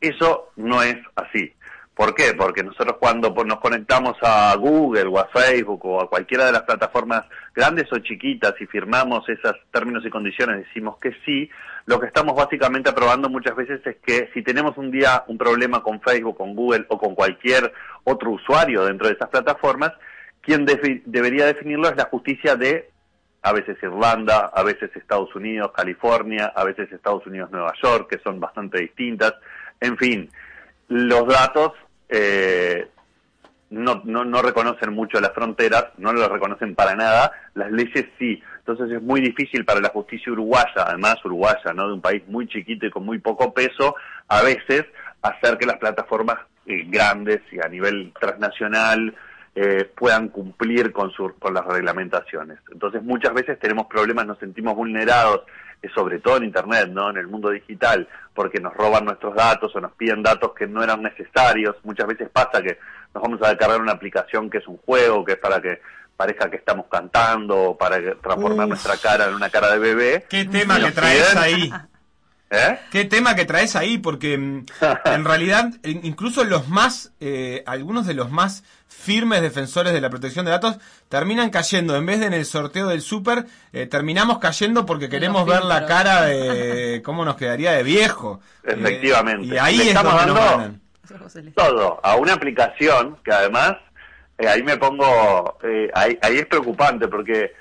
eso 0.00 0.50
no 0.56 0.82
es 0.82 0.96
así. 1.16 1.52
¿Por 1.94 2.14
qué? 2.14 2.32
Porque 2.36 2.64
nosotros 2.64 2.96
cuando 2.98 3.30
nos 3.44 3.60
conectamos 3.60 4.16
a 4.22 4.54
Google 4.56 5.08
o 5.08 5.18
a 5.18 5.28
Facebook 5.28 5.84
o 5.84 6.00
a 6.00 6.08
cualquiera 6.08 6.46
de 6.46 6.52
las 6.52 6.62
plataformas 6.62 7.26
grandes 7.54 7.92
o 7.92 7.98
chiquitas 7.98 8.54
y 8.60 8.66
firmamos 8.66 9.28
esos 9.28 9.54
términos 9.70 10.02
y 10.06 10.10
condiciones, 10.10 10.66
decimos 10.66 10.96
que 10.98 11.12
sí, 11.24 11.50
lo 11.84 12.00
que 12.00 12.06
estamos 12.06 12.34
básicamente 12.34 12.88
aprobando 12.88 13.28
muchas 13.28 13.54
veces 13.54 13.86
es 13.86 13.96
que 14.04 14.30
si 14.32 14.42
tenemos 14.42 14.78
un 14.78 14.90
día 14.90 15.24
un 15.26 15.36
problema 15.36 15.82
con 15.82 16.00
Facebook, 16.00 16.38
con 16.38 16.54
Google 16.54 16.86
o 16.88 16.98
con 16.98 17.14
cualquier 17.14 17.72
otro 18.04 18.30
usuario 18.30 18.86
dentro 18.86 19.08
de 19.08 19.14
esas 19.14 19.28
plataformas, 19.28 19.92
quien 20.40 20.64
debería 20.64 21.46
definirlo 21.46 21.88
es 21.88 21.96
la 21.96 22.06
justicia 22.06 22.56
de 22.56 22.90
a 23.42 23.52
veces 23.52 23.76
Irlanda, 23.82 24.50
a 24.54 24.62
veces 24.62 24.90
Estados 24.94 25.34
Unidos, 25.34 25.72
California, 25.74 26.52
a 26.54 26.64
veces 26.64 26.90
Estados 26.92 27.26
Unidos, 27.26 27.50
Nueva 27.50 27.72
York, 27.82 28.08
que 28.08 28.18
son 28.20 28.38
bastante 28.38 28.80
distintas. 28.80 29.34
En 29.80 29.96
fin, 29.96 30.30
los 30.88 31.26
datos 31.26 31.72
eh, 32.08 32.88
no, 33.70 34.02
no, 34.04 34.24
no 34.24 34.42
reconocen 34.42 34.92
mucho 34.92 35.20
las 35.20 35.32
fronteras, 35.32 35.86
no 35.98 36.12
lo 36.12 36.28
reconocen 36.28 36.74
para 36.74 36.94
nada, 36.94 37.32
las 37.54 37.72
leyes 37.72 38.06
sí. 38.18 38.40
Entonces 38.58 38.92
es 38.92 39.02
muy 39.02 39.20
difícil 39.20 39.64
para 39.64 39.80
la 39.80 39.88
justicia 39.88 40.30
uruguaya, 40.30 40.84
además 40.86 41.16
uruguaya, 41.24 41.72
¿no? 41.74 41.88
de 41.88 41.94
un 41.94 42.00
país 42.00 42.22
muy 42.28 42.46
chiquito 42.46 42.86
y 42.86 42.90
con 42.90 43.04
muy 43.04 43.18
poco 43.18 43.52
peso, 43.52 43.96
a 44.28 44.42
veces 44.42 44.84
hacer 45.22 45.58
que 45.58 45.66
las 45.66 45.78
plataformas 45.78 46.38
eh, 46.66 46.84
grandes 46.86 47.40
y 47.50 47.58
a 47.58 47.68
nivel 47.68 48.12
transnacional 48.20 49.14
eh, 49.54 49.90
puedan 49.94 50.28
cumplir 50.28 50.92
con, 50.92 51.10
su, 51.10 51.34
con 51.38 51.52
las 51.54 51.64
reglamentaciones. 51.66 52.58
Entonces 52.72 53.02
muchas 53.02 53.34
veces 53.34 53.58
tenemos 53.58 53.86
problemas, 53.86 54.26
nos 54.26 54.38
sentimos 54.38 54.74
vulnerados, 54.74 55.42
eh, 55.82 55.88
sobre 55.94 56.20
todo 56.20 56.38
en 56.38 56.44
Internet, 56.44 56.88
¿no? 56.90 57.10
en 57.10 57.18
el 57.18 57.26
mundo 57.26 57.50
digital, 57.50 58.08
porque 58.34 58.60
nos 58.60 58.72
roban 58.74 59.04
nuestros 59.04 59.34
datos 59.34 59.74
o 59.76 59.80
nos 59.80 59.92
piden 59.92 60.22
datos 60.22 60.52
que 60.54 60.66
no 60.66 60.82
eran 60.82 61.02
necesarios. 61.02 61.76
Muchas 61.84 62.06
veces 62.06 62.28
pasa 62.30 62.62
que 62.62 62.78
nos 63.14 63.22
vamos 63.22 63.40
a 63.42 63.50
descargar 63.50 63.80
una 63.80 63.92
aplicación 63.92 64.48
que 64.48 64.58
es 64.58 64.66
un 64.66 64.78
juego, 64.78 65.24
que 65.24 65.32
es 65.32 65.38
para 65.38 65.60
que 65.60 65.80
parezca 66.16 66.48
que 66.50 66.56
estamos 66.56 66.86
cantando, 66.90 67.56
o 67.70 67.76
para 67.78 67.96
transformar 68.20 68.66
Uf. 68.66 68.70
nuestra 68.70 68.96
cara 68.96 69.26
en 69.28 69.34
una 69.34 69.50
cara 69.50 69.70
de 69.72 69.78
bebé. 69.78 70.24
¿Qué 70.30 70.44
tema 70.44 70.78
que 70.78 70.92
traes 70.92 71.34
piden- 71.34 71.38
ahí? 71.38 71.72
¿Eh? 72.54 72.78
¿Qué 72.90 73.06
tema 73.06 73.34
que 73.34 73.46
traes 73.46 73.74
ahí? 73.76 73.96
Porque 73.98 74.36
mm, 74.36 74.66
en 75.06 75.24
realidad, 75.24 75.70
in- 75.84 76.00
incluso 76.04 76.44
los 76.44 76.68
más, 76.68 77.12
eh, 77.18 77.62
algunos 77.66 78.06
de 78.06 78.12
los 78.14 78.30
más 78.30 78.62
firmes 78.86 79.40
defensores 79.40 79.92
de 79.94 80.00
la 80.02 80.10
protección 80.10 80.44
de 80.44 80.50
datos 80.50 80.76
terminan 81.08 81.48
cayendo, 81.50 81.96
en 81.96 82.04
vez 82.06 82.20
de 82.20 82.26
en 82.26 82.34
el 82.34 82.44
sorteo 82.44 82.88
del 82.88 83.00
súper, 83.00 83.46
eh, 83.72 83.86
terminamos 83.86 84.38
cayendo 84.38 84.84
porque 84.86 85.08
queremos 85.08 85.46
ver 85.46 85.64
la 85.64 85.86
cara 85.86 86.22
de 86.26 87.00
cómo 87.04 87.24
nos 87.24 87.36
quedaría 87.36 87.72
de 87.72 87.82
viejo. 87.82 88.40
Eh, 88.64 88.74
Efectivamente. 88.78 89.46
y 89.46 89.56
ahí 89.58 89.78
Le 89.78 89.82
es 89.84 89.88
estamos 89.88 90.14
dando- 90.14 90.78
todo 91.54 92.00
a 92.02 92.16
una 92.16 92.34
aplicación 92.34 93.16
que 93.24 93.32
además 93.32 93.76
eh, 94.38 94.46
ahí 94.48 94.62
me 94.62 94.76
pongo 94.76 95.58
eh, 95.64 95.90
ahí, 95.94 96.18
ahí 96.22 96.38
es 96.38 96.46
preocupante 96.46 97.08
porque 97.08 97.52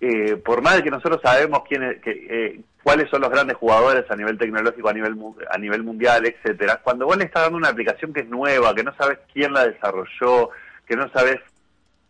eh, 0.00 0.36
por 0.36 0.62
más 0.62 0.76
de 0.76 0.82
que 0.82 0.90
nosotros 0.90 1.20
sabemos 1.22 1.62
quiénes 1.68 2.00
que, 2.02 2.10
eh, 2.10 2.60
cuáles 2.82 3.08
son 3.10 3.20
los 3.20 3.30
grandes 3.30 3.56
jugadores 3.56 4.10
a 4.10 4.16
nivel 4.16 4.38
tecnológico 4.38 4.88
a 4.88 4.92
nivel 4.92 5.16
a 5.50 5.58
nivel 5.58 5.82
mundial 5.82 6.26
etcétera 6.26 6.80
cuando 6.82 7.06
vos 7.06 7.16
le 7.16 7.24
estás 7.24 7.44
dando 7.44 7.58
una 7.58 7.68
aplicación 7.68 8.12
que 8.12 8.20
es 8.20 8.28
nueva 8.28 8.74
que 8.74 8.84
no 8.84 8.94
sabes 8.96 9.18
quién 9.32 9.52
la 9.52 9.66
desarrolló 9.66 10.50
que 10.86 10.96
no 10.96 11.08
sabes 11.10 11.40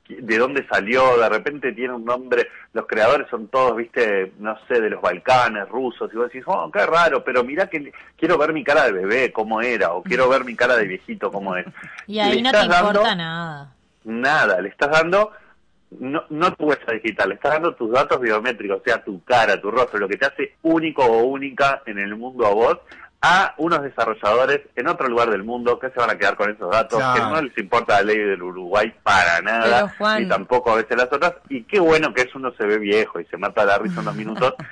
de 0.09 0.39
dónde 0.39 0.67
salió, 0.67 1.17
de 1.17 1.29
repente 1.29 1.73
tiene 1.73 1.95
un 1.95 2.05
nombre, 2.05 2.49
los 2.73 2.87
creadores 2.87 3.29
son 3.31 3.49
todos, 3.49 3.77
viste, 3.77 4.33
no 4.39 4.59
sé, 4.67 4.81
de 4.81 4.91
los 4.91 5.01
Balcanes, 5.01 5.69
rusos, 5.69 6.11
y 6.13 6.17
vos 6.17 6.27
decís, 6.27 6.45
oh, 6.47 6.71
qué 6.71 6.85
raro, 6.85 7.23
pero 7.25 7.45
mirá 7.45 7.69
que 7.69 7.93
quiero 8.17 8.37
ver 8.39 8.53
mi 8.53 8.65
cara 8.65 8.85
de 8.85 8.93
bebé, 8.93 9.33
cómo 9.33 9.61
era, 9.61 9.93
o 9.93 10.03
quiero 10.03 10.29
ver 10.29 10.45
mi 10.45 10.55
cara 10.55 10.77
de 10.77 10.87
viejito, 10.87 11.31
cómo 11.31 11.57
es. 11.57 11.67
Y 12.07 12.19
ahí 12.19 12.43
no 12.43 12.51
te 12.51 12.57
dando 12.57 12.89
importa 12.89 13.15
nada. 13.15 13.73
Nada, 14.05 14.61
le 14.61 14.69
estás 14.69 14.91
dando, 14.91 15.33
no, 16.01 16.25
no 16.31 16.53
tu 16.55 16.65
huella 16.67 16.93
digital, 16.93 17.29
le 17.31 17.35
estás 17.37 17.53
dando 17.55 17.75
tus 17.75 17.91
datos 17.93 18.21
biométricos, 18.21 18.81
o 18.81 18.83
sea, 18.85 19.03
tu 19.03 19.23
cara, 19.25 19.61
tu 19.61 19.71
rostro, 19.71 19.99
lo 19.99 20.09
que 20.09 20.17
te 20.17 20.27
hace 20.27 20.57
único 20.63 21.05
o 21.05 21.25
única 21.25 21.83
en 21.87 21.99
el 21.99 22.15
mundo 22.17 22.47
a 22.47 22.51
vos, 22.55 22.79
a 23.25 23.55
unos 23.59 23.83
desarrolladores 23.83 24.63
en 24.75 24.89
otro 24.89 25.09
lugar 25.09 25.31
del 25.31 25.45
mundo 25.45 25.79
que 25.79 25.91
se 25.91 25.99
van 26.01 26.11
a 26.11 26.19
quedar 26.19 26.37
con 26.37 26.51
esos 26.51 26.69
datos, 26.71 26.99
Claro. 26.99 27.15
que 27.15 27.21
no 27.35 27.43
les 27.43 27.57
importa 27.59 27.95
la 27.99 28.03
ley 28.03 28.19
del 28.19 28.43
Uruguay 28.43 28.93
para 29.03 29.41
nada, 29.43 29.95
Juan- 29.97 30.23
y 30.25 30.29
tampoco 30.29 30.73
a 30.73 30.77
veces 30.77 30.97
las 30.97 31.13
otras, 31.13 31.35
y 31.49 31.63
qué 31.65 31.79
bueno 31.79 32.13
que 32.13 32.23
es 32.23 32.35
uno 32.35 32.53
se 32.59 32.65
ve 32.67 32.79
viejo 32.79 33.21
y 33.21 33.25
se 33.27 33.37
mata 33.37 33.65
la 33.65 33.79
risa 33.79 34.01
en 34.01 34.07
dos 34.07 34.17
minutos, 34.17 34.55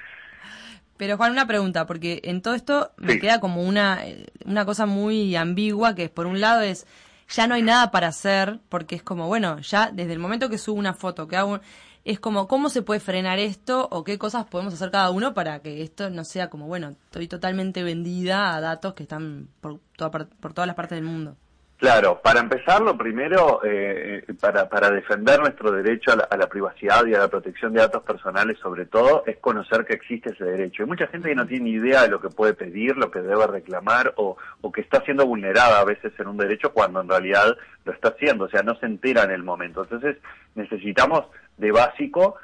Pero 0.97 1.17
Juan, 1.17 1.33
una 1.33 1.47
pregunta, 1.47 1.87
porque 1.87 2.21
en 2.25 2.43
todo 2.43 2.55
esto 2.55 2.91
me 2.99 3.15
Sí. 3.15 3.21
queda 3.21 3.41
como 3.41 3.63
una, 3.63 4.07
eh, 4.07 4.27
una 4.45 4.67
cosa 4.67 4.85
muy 4.85 5.35
ambigua, 5.35 5.95
que 5.95 6.05
es 6.05 6.11
por 6.11 6.27
un 6.27 6.43
lado 6.43 6.61
es, 6.61 6.87
ya 7.31 7.47
no 7.47 7.55
hay 7.55 7.63
nada 7.63 7.91
para 7.91 8.09
hacer, 8.09 8.61
porque 8.69 8.97
es 8.97 9.03
como, 9.03 9.27
bueno, 9.29 9.59
ya 9.61 9.91
desde 9.93 10.13
el 10.13 10.19
momento 10.19 10.49
que 10.51 10.59
subo 10.59 10.79
una 10.79 10.95
foto, 10.95 11.29
que 11.29 11.37
hago, 11.37 11.53
un- 11.55 11.61
es 12.05 12.19
como, 12.21 12.49
¿cómo 12.49 12.71
se 12.71 12.83
puede 12.83 13.01
frenar 13.01 13.39
esto 13.39 13.87
o 13.91 14.05
qué 14.05 14.19
cosas 14.19 14.47
podemos 14.47 14.73
hacer 14.75 14.91
cada 14.91 15.11
uno 15.11 15.35
para 15.35 15.61
que 15.61 15.83
esto 15.83 16.09
no 16.11 16.25
sea 16.25 16.49
como, 16.51 16.67
bueno, 16.67 16.97
estoy 17.07 17.29
totalmente 17.29 17.83
vendida 17.83 18.55
a 18.55 18.61
datos 18.61 18.95
que 18.95 19.03
están 19.05 19.49
por, 19.61 19.81
toda 19.97 20.11
por 20.11 20.53
todas 20.55 20.67
las 20.67 20.77
partes 20.77 20.97
del 20.97 21.05
mundo? 21.05 21.37
Claro, 21.81 22.21
para 22.23 22.41
empezar, 22.41 22.83
lo 22.83 22.95
primero, 22.95 23.63
eh, 23.65 24.23
para, 24.39 24.69
para 24.69 24.91
defender 24.91 25.41
nuestro 25.41 25.73
derecho 25.73 26.13
a 26.13 26.17
la, 26.17 26.25
a 26.25 26.37
la 26.37 26.47
privacidad 26.47 27.07
y 27.07 27.15
a 27.15 27.21
la 27.21 27.29
protección 27.29 27.73
de 27.73 27.81
datos 27.81 28.03
personales, 28.03 28.59
sobre 28.59 28.85
todo, 28.85 29.25
es 29.27 29.39
conocer 29.39 29.87
que 29.87 29.95
existe 29.95 30.29
ese 30.29 30.45
derecho. 30.45 30.83
Hay 30.83 30.89
mucha 30.91 31.07
gente 31.07 31.31
que 31.31 31.35
no 31.35 31.47
tiene 31.47 31.65
ni 31.65 31.71
idea 31.71 32.03
de 32.03 32.09
lo 32.09 32.21
que 32.21 32.29
puede 32.29 32.53
pedir, 32.53 32.99
lo 32.99 33.11
que 33.11 33.23
debe 33.23 33.47
reclamar 33.47 34.13
o, 34.19 34.37
o 34.61 34.71
que 34.71 34.83
está 34.83 35.01
siendo 35.07 35.25
vulnerada 35.25 35.81
a 35.81 35.85
veces 35.87 36.13
en 36.19 36.27
un 36.27 36.37
derecho 36.37 36.75
cuando 36.75 37.01
en 37.01 37.09
realidad 37.09 37.57
lo 37.87 37.93
está 37.95 38.11
haciendo, 38.11 38.45
o 38.45 38.51
sea, 38.51 38.63
no 38.63 38.75
se 38.75 38.85
entera 38.85 39.23
en 39.23 39.31
el 39.31 39.43
momento. 39.43 39.83
Entonces, 39.83 40.19
necesitamos 40.55 41.29
de 41.57 41.73
básico 41.73 42.37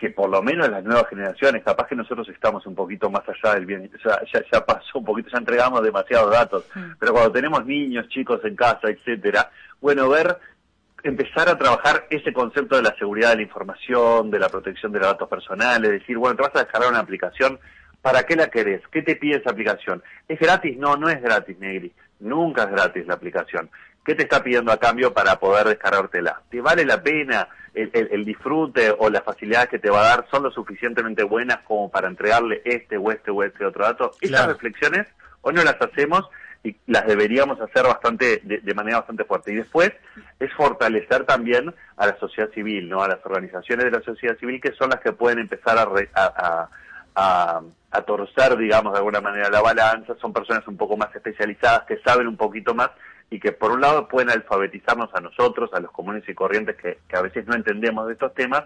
que 0.00 0.08
por 0.08 0.30
lo 0.30 0.42
menos 0.42 0.70
las 0.70 0.82
nuevas 0.82 1.06
generaciones, 1.10 1.62
capaz 1.62 1.86
que 1.86 1.94
nosotros 1.94 2.26
estamos 2.30 2.66
un 2.66 2.74
poquito 2.74 3.10
más 3.10 3.22
allá 3.28 3.54
del 3.54 3.66
bien, 3.66 3.90
ya, 4.02 4.18
ya, 4.32 4.42
ya 4.50 4.64
pasó 4.64 4.98
un 4.98 5.04
poquito, 5.04 5.28
ya 5.28 5.36
entregamos 5.36 5.82
demasiados 5.82 6.30
datos, 6.30 6.64
pero 6.98 7.12
cuando 7.12 7.32
tenemos 7.32 7.66
niños, 7.66 8.08
chicos 8.08 8.40
en 8.44 8.56
casa, 8.56 8.88
etcétera, 8.88 9.50
bueno, 9.78 10.08
ver 10.08 10.38
empezar 11.02 11.50
a 11.50 11.58
trabajar 11.58 12.06
ese 12.08 12.32
concepto 12.32 12.76
de 12.76 12.82
la 12.82 12.96
seguridad 12.96 13.30
de 13.30 13.36
la 13.36 13.42
información, 13.42 14.30
de 14.30 14.38
la 14.38 14.48
protección 14.48 14.90
de 14.90 15.00
los 15.00 15.08
datos 15.08 15.28
personales, 15.28 15.90
decir, 15.90 16.16
bueno, 16.16 16.34
te 16.34 16.42
vas 16.44 16.56
a 16.56 16.60
descargar 16.60 16.90
una 16.90 17.00
aplicación, 17.00 17.58
¿para 18.00 18.22
qué 18.22 18.36
la 18.36 18.48
querés? 18.48 18.80
¿Qué 18.90 19.02
te 19.02 19.16
pide 19.16 19.36
esa 19.36 19.50
aplicación? 19.50 20.02
¿Es 20.26 20.40
gratis? 20.40 20.78
No, 20.78 20.96
no 20.96 21.10
es 21.10 21.20
gratis, 21.20 21.58
Negri. 21.58 21.92
Nunca 22.20 22.62
es 22.62 22.70
gratis 22.70 23.06
la 23.06 23.14
aplicación. 23.14 23.68
¿Qué 24.10 24.16
te 24.16 24.22
está 24.24 24.42
pidiendo 24.42 24.72
a 24.72 24.76
cambio 24.76 25.14
para 25.14 25.38
poder 25.38 25.68
descargártela? 25.68 26.42
¿Te 26.50 26.60
vale 26.60 26.84
la 26.84 27.00
pena? 27.00 27.46
El, 27.72 27.92
el, 27.92 28.08
el, 28.10 28.24
disfrute 28.24 28.92
o 28.98 29.08
las 29.08 29.22
facilidades 29.22 29.68
que 29.68 29.78
te 29.78 29.88
va 29.88 30.00
a 30.00 30.08
dar 30.08 30.26
son 30.32 30.42
lo 30.42 30.50
suficientemente 30.50 31.22
buenas 31.22 31.58
como 31.58 31.88
para 31.92 32.08
entregarle 32.08 32.60
este 32.64 32.96
o 32.96 33.12
este 33.12 33.30
o 33.30 33.44
este 33.44 33.64
otro 33.64 33.84
dato. 33.84 34.10
Claro. 34.18 34.34
Estas 34.34 34.46
reflexiones 34.48 35.06
hoy 35.42 35.54
no 35.54 35.62
las 35.62 35.80
hacemos 35.80 36.28
y 36.64 36.74
las 36.88 37.06
deberíamos 37.06 37.60
hacer 37.60 37.84
bastante 37.84 38.40
de, 38.42 38.58
de, 38.58 38.74
manera 38.74 38.98
bastante 38.98 39.22
fuerte. 39.22 39.52
Y 39.52 39.56
después 39.58 39.92
es 40.40 40.52
fortalecer 40.54 41.24
también 41.24 41.72
a 41.96 42.06
la 42.08 42.18
sociedad 42.18 42.50
civil, 42.50 42.88
no 42.88 43.04
a 43.04 43.08
las 43.08 43.24
organizaciones 43.24 43.84
de 43.84 43.92
la 43.92 44.02
sociedad 44.02 44.36
civil 44.38 44.60
que 44.60 44.72
son 44.72 44.90
las 44.90 44.98
que 44.98 45.12
pueden 45.12 45.38
empezar 45.38 45.78
a, 45.78 45.84
re, 45.84 46.10
a, 46.14 46.68
a, 47.14 47.60
a, 47.92 48.02
torcer, 48.02 48.56
digamos, 48.56 48.92
de 48.92 48.98
alguna 48.98 49.20
manera 49.20 49.48
la 49.50 49.60
balanza. 49.60 50.16
Son 50.20 50.32
personas 50.32 50.66
un 50.66 50.76
poco 50.76 50.96
más 50.96 51.14
especializadas 51.14 51.84
que 51.84 51.98
saben 51.98 52.26
un 52.26 52.36
poquito 52.36 52.74
más 52.74 52.90
y 53.30 53.38
que 53.38 53.52
por 53.52 53.70
un 53.70 53.80
lado 53.80 54.08
pueden 54.08 54.30
alfabetizarnos 54.30 55.10
a 55.14 55.20
nosotros, 55.20 55.70
a 55.72 55.80
los 55.80 55.92
comunes 55.92 56.28
y 56.28 56.34
corrientes 56.34 56.76
que, 56.76 56.98
que 57.08 57.16
a 57.16 57.22
veces 57.22 57.46
no 57.46 57.54
entendemos 57.54 58.06
de 58.06 58.14
estos 58.14 58.34
temas, 58.34 58.64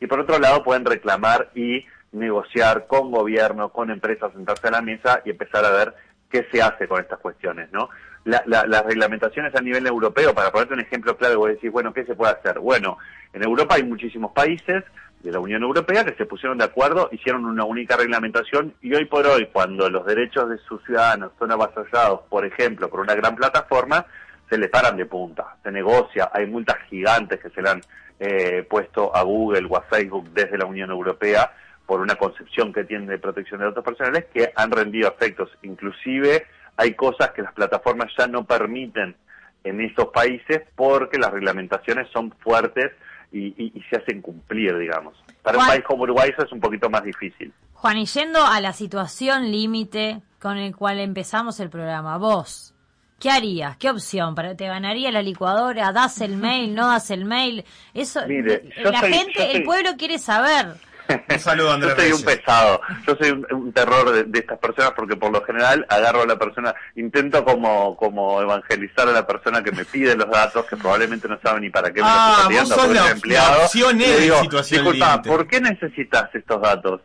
y 0.00 0.06
por 0.06 0.20
otro 0.20 0.38
lado 0.38 0.62
pueden 0.62 0.84
reclamar 0.84 1.50
y 1.54 1.84
negociar 2.12 2.86
con 2.86 3.10
gobierno, 3.10 3.70
con 3.70 3.90
empresas, 3.90 4.32
sentarse 4.32 4.68
a 4.68 4.72
la 4.72 4.82
mesa 4.82 5.20
y 5.24 5.30
empezar 5.30 5.64
a 5.64 5.70
ver 5.70 5.94
qué 6.30 6.46
se 6.50 6.62
hace 6.62 6.88
con 6.88 7.00
estas 7.00 7.18
cuestiones, 7.18 7.70
¿no? 7.72 7.90
La, 8.24 8.42
la, 8.46 8.66
las 8.66 8.84
reglamentaciones 8.86 9.54
a 9.54 9.60
nivel 9.60 9.86
europeo, 9.86 10.34
para 10.34 10.50
ponerte 10.50 10.74
un 10.74 10.80
ejemplo 10.80 11.16
claro, 11.16 11.38
vos 11.38 11.48
decís, 11.48 11.70
bueno, 11.70 11.92
¿qué 11.92 12.04
se 12.04 12.14
puede 12.14 12.32
hacer? 12.32 12.58
Bueno, 12.58 12.98
en 13.32 13.44
Europa 13.44 13.74
hay 13.74 13.82
muchísimos 13.82 14.32
países 14.32 14.82
de 15.24 15.32
la 15.32 15.40
Unión 15.40 15.62
Europea 15.62 16.04
que 16.04 16.14
se 16.14 16.26
pusieron 16.26 16.58
de 16.58 16.64
acuerdo, 16.64 17.08
hicieron 17.10 17.46
una 17.46 17.64
única 17.64 17.96
reglamentación 17.96 18.74
y 18.82 18.94
hoy 18.94 19.06
por 19.06 19.26
hoy, 19.26 19.48
cuando 19.50 19.88
los 19.88 20.04
derechos 20.04 20.50
de 20.50 20.58
sus 20.58 20.84
ciudadanos 20.84 21.32
son 21.38 21.50
avasallados, 21.50 22.20
por 22.28 22.44
ejemplo, 22.44 22.90
por 22.90 23.00
una 23.00 23.14
gran 23.14 23.34
plataforma, 23.34 24.04
se 24.50 24.58
le 24.58 24.68
paran 24.68 24.98
de 24.98 25.06
punta, 25.06 25.56
se 25.62 25.72
negocia, 25.72 26.30
hay 26.30 26.46
multas 26.46 26.76
gigantes 26.90 27.40
que 27.40 27.48
se 27.48 27.62
le 27.62 27.70
han 27.70 27.80
eh, 28.20 28.66
puesto 28.68 29.16
a 29.16 29.22
Google 29.22 29.66
o 29.70 29.78
a 29.78 29.82
Facebook 29.82 30.28
desde 30.34 30.58
la 30.58 30.66
Unión 30.66 30.90
Europea 30.90 31.50
por 31.86 32.00
una 32.00 32.16
concepción 32.16 32.70
que 32.70 32.84
tienen 32.84 33.08
de 33.08 33.18
protección 33.18 33.60
de 33.60 33.66
datos 33.66 33.84
personales 33.84 34.26
que 34.26 34.52
han 34.54 34.70
rendido 34.70 35.08
efectos. 35.08 35.50
Inclusive 35.62 36.46
hay 36.76 36.92
cosas 36.92 37.30
que 37.30 37.40
las 37.40 37.54
plataformas 37.54 38.12
ya 38.18 38.26
no 38.26 38.44
permiten 38.44 39.16
en 39.64 39.80
estos 39.80 40.08
países 40.08 40.64
porque 40.76 41.18
las 41.18 41.32
reglamentaciones 41.32 42.08
son 42.12 42.30
fuertes 42.40 42.92
y, 43.34 43.54
y, 43.58 43.72
y 43.74 43.82
se 43.90 43.96
hacen 43.96 44.22
cumplir, 44.22 44.78
digamos. 44.78 45.14
Para 45.42 45.56
Juan, 45.56 45.66
un 45.66 45.72
país 45.72 45.84
como 45.84 46.04
Uruguay 46.04 46.30
eso 46.30 46.46
es 46.46 46.52
un 46.52 46.60
poquito 46.60 46.88
más 46.88 47.02
difícil. 47.02 47.52
Juan, 47.72 47.98
y 47.98 48.06
yendo 48.06 48.44
a 48.44 48.60
la 48.60 48.72
situación 48.72 49.50
límite 49.50 50.22
con 50.40 50.56
el 50.56 50.74
cual 50.74 51.00
empezamos 51.00 51.58
el 51.58 51.68
programa, 51.68 52.16
vos, 52.16 52.74
¿qué 53.18 53.30
harías? 53.30 53.76
¿Qué 53.76 53.90
opción? 53.90 54.34
¿Para, 54.34 54.56
¿Te 54.56 54.68
ganaría 54.68 55.10
la 55.10 55.22
licuadora? 55.22 55.92
¿Das 55.92 56.20
el 56.20 56.36
mail? 56.36 56.74
¿No 56.74 56.86
das 56.86 57.10
el 57.10 57.24
mail? 57.24 57.64
Eso, 57.92 58.20
Mire, 58.28 58.70
la 58.76 59.00
soy, 59.00 59.12
gente, 59.12 59.34
soy... 59.34 59.56
el 59.56 59.62
pueblo 59.64 59.90
quiere 59.98 60.18
saber. 60.18 60.76
Un 61.08 61.38
saludo, 61.38 61.72
Andrés. 61.72 61.94
Yo 61.96 62.02
soy 62.02 62.12
un 62.12 62.22
pesado, 62.22 62.80
yo 63.06 63.16
soy 63.16 63.30
un, 63.30 63.46
un 63.50 63.72
terror 63.72 64.10
de, 64.10 64.24
de, 64.24 64.38
estas 64.38 64.58
personas 64.58 64.92
porque 64.92 65.16
por 65.16 65.30
lo 65.32 65.42
general 65.44 65.86
agarro 65.88 66.22
a 66.22 66.26
la 66.26 66.38
persona, 66.38 66.74
intento 66.96 67.44
como, 67.44 67.96
como 67.96 68.40
evangelizar 68.40 69.08
a 69.08 69.12
la 69.12 69.26
persona 69.26 69.62
que 69.62 69.72
me 69.72 69.84
pide 69.84 70.16
los 70.16 70.30
datos, 70.30 70.64
que 70.66 70.76
probablemente 70.76 71.28
no 71.28 71.38
sabe 71.42 71.60
ni 71.60 71.70
para 71.70 71.92
qué 71.92 72.00
me 72.00 72.08
ah, 72.08 72.48
los 72.50 72.70
está 72.70 72.86
pidiendo, 72.86 73.08
empleado. 73.08 73.58
La 73.58 73.64
opción 73.64 73.98
le 73.98 74.20
digo, 74.20 74.40
situación 74.40 74.84
disculpa, 74.84 75.22
¿por 75.22 75.46
qué 75.46 75.60
necesitas 75.60 76.34
estos 76.34 76.60
datos? 76.60 77.00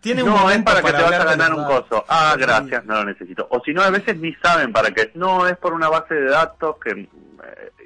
Tiene 0.00 0.22
un 0.22 0.30
no, 0.30 0.50
es 0.50 0.62
para, 0.62 0.82
para 0.82 0.92
que 0.92 1.02
te 1.02 1.10
vas 1.10 1.20
a 1.20 1.24
ganar 1.24 1.54
un 1.54 1.64
coso. 1.64 2.04
Ah, 2.08 2.36
gracias, 2.38 2.84
no 2.84 2.94
lo 2.94 3.04
necesito. 3.06 3.48
O 3.50 3.60
si 3.64 3.72
no, 3.72 3.82
a 3.82 3.90
veces 3.90 4.16
ni 4.16 4.32
saben 4.36 4.72
para 4.72 4.90
qué. 4.92 5.10
No, 5.14 5.48
es 5.48 5.56
por 5.56 5.72
una 5.72 5.88
base 5.88 6.14
de 6.14 6.30
datos 6.30 6.76
que 6.82 7.08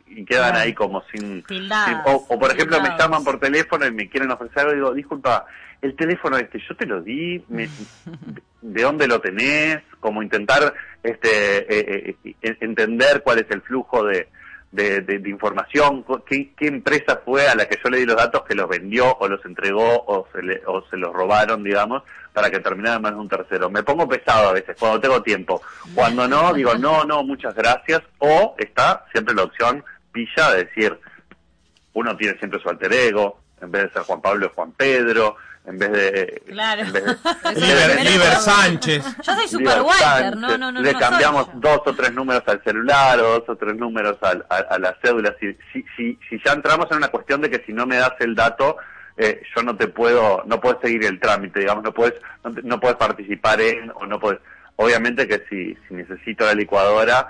y 0.07 0.25
quedan 0.25 0.57
ahí 0.57 0.75
como 0.75 1.03
sin... 1.13 1.45
sin 1.49 1.71
o, 2.07 2.27
o, 2.29 2.39
por 2.39 2.51
ejemplo, 2.51 2.81
me 2.81 2.91
llaman 2.99 3.25
por 3.25 3.39
teléfono 3.39 3.87
y 3.87 3.93
me 3.93 4.09
quieren 4.09 4.31
ofrecer 4.31 4.61
algo 4.61 4.73
y 4.73 4.77
digo, 4.77 4.95
disculpa, 4.95 5.47
el 5.83 5.95
teléfono 5.97 6.37
este 6.37 6.59
yo 6.59 6.77
te 6.77 6.87
lo 6.87 7.01
di, 7.01 7.43
me, 7.49 7.69
de 8.63 8.83
dónde 8.83 9.07
lo 9.07 9.21
tenés, 9.21 9.79
como 10.01 10.23
intentar 10.23 10.75
este 11.03 11.29
eh, 11.29 12.17
eh, 12.25 12.57
entender 12.61 13.23
cuál 13.23 13.39
es 13.39 13.47
el 13.51 13.63
flujo 13.63 14.05
de, 14.05 14.29
de, 14.73 15.01
de, 15.01 15.19
de 15.19 15.31
información, 15.31 16.05
¿Qué, 16.27 16.53
qué, 16.57 16.69
empresa 16.69 17.21
fue 17.25 17.49
a 17.49 17.55
la 17.57 17.67
que 17.67 17.79
yo 17.83 17.91
le 17.91 17.99
di 17.99 18.07
los 18.07 18.17
datos 18.17 18.43
que 18.45 18.55
los 18.55 18.69
vendió 18.69 19.17
o 19.19 19.29
los 19.29 19.45
entregó 19.45 20.05
o 20.07 20.29
se, 20.33 20.43
le, 20.43 20.63
o 20.67 20.83
se 20.89 20.97
los 20.97 21.13
robaron, 21.13 21.65
digamos, 21.65 22.05
para 22.33 22.51
que 22.51 22.61
terminara 22.61 23.11
de 23.11 23.17
un 23.17 23.29
tercero. 23.29 23.69
Me 23.69 23.83
pongo 23.83 24.09
pesado 24.09 24.51
a 24.51 24.53
veces 24.53 24.77
cuando 24.79 25.01
tengo 25.01 25.23
tiempo. 25.23 25.61
Cuando 25.95 26.29
no, 26.29 26.55
digo, 26.55 26.75
no, 26.77 27.05
no, 27.05 27.25
muchas 27.25 27.55
gracias. 27.55 28.03
O 28.19 28.55
está 28.59 29.07
siempre 29.13 29.35
la 29.35 29.45
opción 29.45 29.85
pilla 30.13 30.51
de 30.53 30.65
decir, 30.65 30.99
uno 31.95 32.17
tiene 32.17 32.39
siempre 32.39 32.61
su 32.61 32.69
alter 32.69 32.93
ego, 32.93 33.41
en 33.61 33.71
vez 33.73 33.85
de 33.85 33.91
ser 33.91 34.03
Juan 34.03 34.21
Pablo 34.21 34.47
es 34.47 34.53
Juan 34.53 34.73
Pedro, 34.73 35.37
en 35.67 35.79
vez 35.79 35.93
de... 35.93 36.43
Claro. 36.47 36.83
En 36.83 36.93
vez 36.93 37.05
de, 37.05 37.11
Liber, 37.55 38.05
Liber, 38.05 38.33
Sánchez. 38.37 39.05
Yo 39.23 39.35
soy 39.35 39.49
Super 39.49 39.83
Walter, 39.83 40.37
no, 40.37 40.57
no, 40.57 40.73
no. 40.73 40.81
Le 40.81 40.93
no 40.93 40.99
cambiamos 40.99 41.49
dos 41.55 41.81
o 41.85 41.95
tres 41.95 42.13
números 42.13 42.43
al 42.47 42.63
celular 42.65 43.19
o 43.21 43.41
dos 43.41 43.49
o 43.49 43.57
tres 43.57 43.77
números 43.77 44.17
al, 44.23 44.45
a, 44.49 44.57
a, 44.57 44.79
la 44.79 44.97
cédula. 45.03 45.35
Si, 45.39 45.53
si, 45.73 45.85
si, 45.97 46.19
si 46.29 46.41
ya 46.45 46.53
entramos 46.53 46.91
en 46.91 46.99
una 46.99 47.09
cuestión 47.09 47.41
de 47.41 47.51
que 47.51 47.63
si 47.67 47.73
no 47.73 47.87
me 47.87 47.97
das 47.97 48.15
el 48.21 48.35
dato, 48.35 48.77
eh, 49.17 49.43
yo 49.55 49.63
no 49.63 49.77
te 49.77 49.89
puedo, 49.89 50.43
no 50.47 50.61
puedes 50.61 50.81
seguir 50.81 51.05
el 51.05 51.21
trámite, 51.21 51.61
digamos, 51.61 51.85
no 51.85 51.93
puedes, 51.93 52.15
no, 52.43 52.51
no 52.63 52.81
puedes 52.81 52.97
participar 52.97 53.61
en, 53.61 53.93
o 53.95 54.07
no 54.07 54.19
puedes, 54.19 54.41
obviamente 54.77 55.29
que 55.29 55.45
si, 55.51 55.77
si 55.87 55.95
necesito 55.95 56.47
la 56.47 56.55
licuadora, 56.55 57.29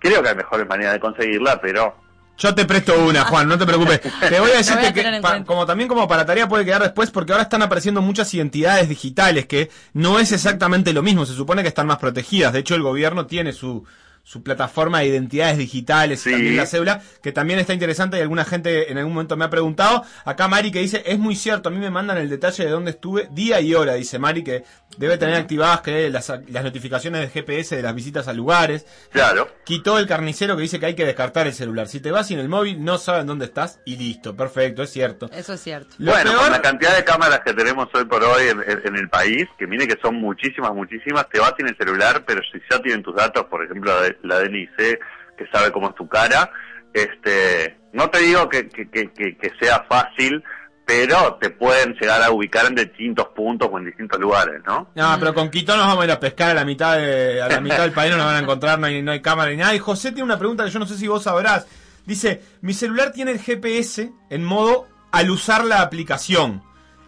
creo 0.00 0.20
que 0.20 0.30
hay 0.30 0.34
mejores 0.34 0.66
maneras 0.66 0.94
de 0.94 1.00
conseguirla, 1.00 1.60
pero 1.60 1.94
yo 2.38 2.54
te 2.54 2.64
presto 2.64 3.04
una, 3.04 3.24
Juan, 3.24 3.48
no 3.48 3.58
te 3.58 3.66
preocupes. 3.66 4.00
Te 4.28 4.38
voy 4.38 4.50
a 4.52 4.58
a 4.60 4.92
que, 4.92 5.20
pa, 5.20 5.42
como 5.44 5.66
también 5.66 5.88
como 5.88 6.06
para 6.06 6.24
tarea 6.24 6.48
puede 6.48 6.64
quedar 6.64 6.82
después, 6.82 7.10
porque 7.10 7.32
ahora 7.32 7.42
están 7.42 7.62
apareciendo 7.62 8.00
muchas 8.00 8.32
identidades 8.32 8.88
digitales 8.88 9.46
que 9.46 9.70
no 9.92 10.20
es 10.20 10.30
exactamente 10.30 10.92
lo 10.92 11.02
mismo. 11.02 11.26
Se 11.26 11.34
supone 11.34 11.62
que 11.62 11.68
están 11.68 11.88
más 11.88 11.98
protegidas. 11.98 12.52
De 12.52 12.60
hecho, 12.60 12.76
el 12.76 12.82
gobierno 12.82 13.26
tiene 13.26 13.52
su 13.52 13.84
su 14.28 14.42
plataforma 14.42 14.98
de 14.98 15.06
identidades 15.06 15.56
digitales 15.56 16.20
sí. 16.20 16.28
y 16.28 16.32
también 16.32 16.56
la 16.58 16.66
cédula, 16.66 17.02
que 17.22 17.32
también 17.32 17.60
está 17.60 17.72
interesante 17.72 18.18
y 18.18 18.20
alguna 18.20 18.44
gente 18.44 18.92
en 18.92 18.98
algún 18.98 19.14
momento 19.14 19.38
me 19.38 19.46
ha 19.46 19.48
preguntado. 19.48 20.04
Acá 20.26 20.48
Mari 20.48 20.70
que 20.70 20.80
dice, 20.80 21.02
es 21.06 21.18
muy 21.18 21.34
cierto, 21.34 21.70
a 21.70 21.72
mí 21.72 21.78
me 21.78 21.88
mandan 21.88 22.18
el 22.18 22.28
detalle 22.28 22.62
de 22.62 22.70
dónde 22.70 22.90
estuve, 22.90 23.30
día 23.32 23.58
y 23.62 23.74
hora, 23.74 23.94
dice 23.94 24.18
Mari, 24.18 24.44
que 24.44 24.64
debe 24.98 25.16
tener 25.16 25.36
activadas 25.36 25.80
que 25.80 26.10
las, 26.10 26.28
las 26.28 26.62
notificaciones 26.62 27.22
de 27.22 27.28
GPS 27.28 27.74
de 27.74 27.80
las 27.80 27.94
visitas 27.94 28.28
a 28.28 28.34
lugares. 28.34 28.84
Claro. 29.10 29.48
Quitó 29.64 29.98
el 29.98 30.06
carnicero 30.06 30.56
que 30.56 30.62
dice 30.62 30.78
que 30.78 30.84
hay 30.84 30.94
que 30.94 31.06
descartar 31.06 31.46
el 31.46 31.54
celular. 31.54 31.88
Si 31.88 32.00
te 32.00 32.10
vas 32.10 32.26
sin 32.26 32.38
el 32.38 32.50
móvil, 32.50 32.84
no 32.84 32.98
saben 32.98 33.26
dónde 33.26 33.46
estás 33.46 33.80
y 33.86 33.96
listo, 33.96 34.36
perfecto, 34.36 34.82
es 34.82 34.90
cierto. 34.90 35.30
Eso 35.32 35.54
es 35.54 35.60
cierto. 35.60 35.94
Lo 35.96 36.12
bueno, 36.12 36.32
peor... 36.32 36.42
con 36.42 36.52
la 36.52 36.60
cantidad 36.60 36.94
de 36.94 37.02
cámaras 37.02 37.40
que 37.46 37.54
tenemos 37.54 37.88
hoy 37.94 38.04
por 38.04 38.22
hoy 38.22 38.48
en, 38.48 38.60
en, 38.60 38.86
en, 38.88 38.96
el 38.96 39.08
país, 39.08 39.46
que 39.58 39.66
mire 39.66 39.88
que 39.88 39.96
son 40.02 40.16
muchísimas, 40.16 40.74
muchísimas, 40.74 41.26
te 41.30 41.40
vas 41.40 41.54
sin 41.56 41.66
el 41.66 41.76
celular, 41.78 42.24
pero 42.26 42.42
si 42.52 42.58
ya 42.70 42.78
tienen 42.82 43.02
tus 43.02 43.14
datos, 43.14 43.46
por 43.46 43.64
ejemplo, 43.64 43.90
la 44.22 44.38
de 44.40 44.50
Nice, 44.50 44.98
que 45.36 45.46
sabe 45.52 45.70
cómo 45.72 45.88
es 45.90 45.94
tu 45.94 46.08
cara. 46.08 46.50
Este, 46.92 47.78
no 47.92 48.10
te 48.10 48.20
digo 48.20 48.48
que, 48.48 48.68
que, 48.68 48.88
que, 48.88 49.10
que, 49.12 49.52
sea 49.60 49.84
fácil, 49.88 50.42
pero 50.86 51.34
te 51.40 51.50
pueden 51.50 51.94
llegar 51.94 52.22
a 52.22 52.30
ubicar 52.30 52.66
en 52.66 52.74
distintos 52.74 53.28
puntos 53.28 53.68
o 53.70 53.78
en 53.78 53.86
distintos 53.86 54.18
lugares, 54.18 54.62
¿no? 54.66 54.88
No, 54.94 55.16
pero 55.18 55.34
con 55.34 55.50
Quito 55.50 55.76
nos 55.76 55.86
vamos 55.86 56.02
a 56.02 56.06
ir 56.06 56.12
a 56.12 56.20
pescar 56.20 56.50
a 56.50 56.54
la 56.54 56.64
mitad 56.64 56.96
de, 56.96 57.42
a 57.42 57.48
la 57.48 57.60
mitad 57.60 57.80
del 57.80 57.92
país, 57.92 58.10
no 58.10 58.16
nos 58.16 58.26
van 58.26 58.36
a 58.36 58.40
encontrar, 58.40 58.78
no 58.78 58.86
hay, 58.86 59.02
no 59.02 59.12
hay 59.12 59.20
cámara 59.20 59.50
ni 59.50 59.58
nada. 59.58 59.74
Y 59.74 59.78
José 59.78 60.10
tiene 60.10 60.24
una 60.24 60.38
pregunta 60.38 60.64
que 60.64 60.70
yo 60.70 60.78
no 60.78 60.86
sé 60.86 60.96
si 60.96 61.06
vos 61.06 61.22
sabrás. 61.22 61.66
Dice, 62.06 62.42
mi 62.62 62.72
celular 62.72 63.12
tiene 63.12 63.32
el 63.32 63.38
GPS 63.38 64.10
en 64.30 64.44
modo 64.44 64.86
al 65.12 65.30
usar 65.30 65.64
la 65.64 65.82
aplicación. 65.82 66.62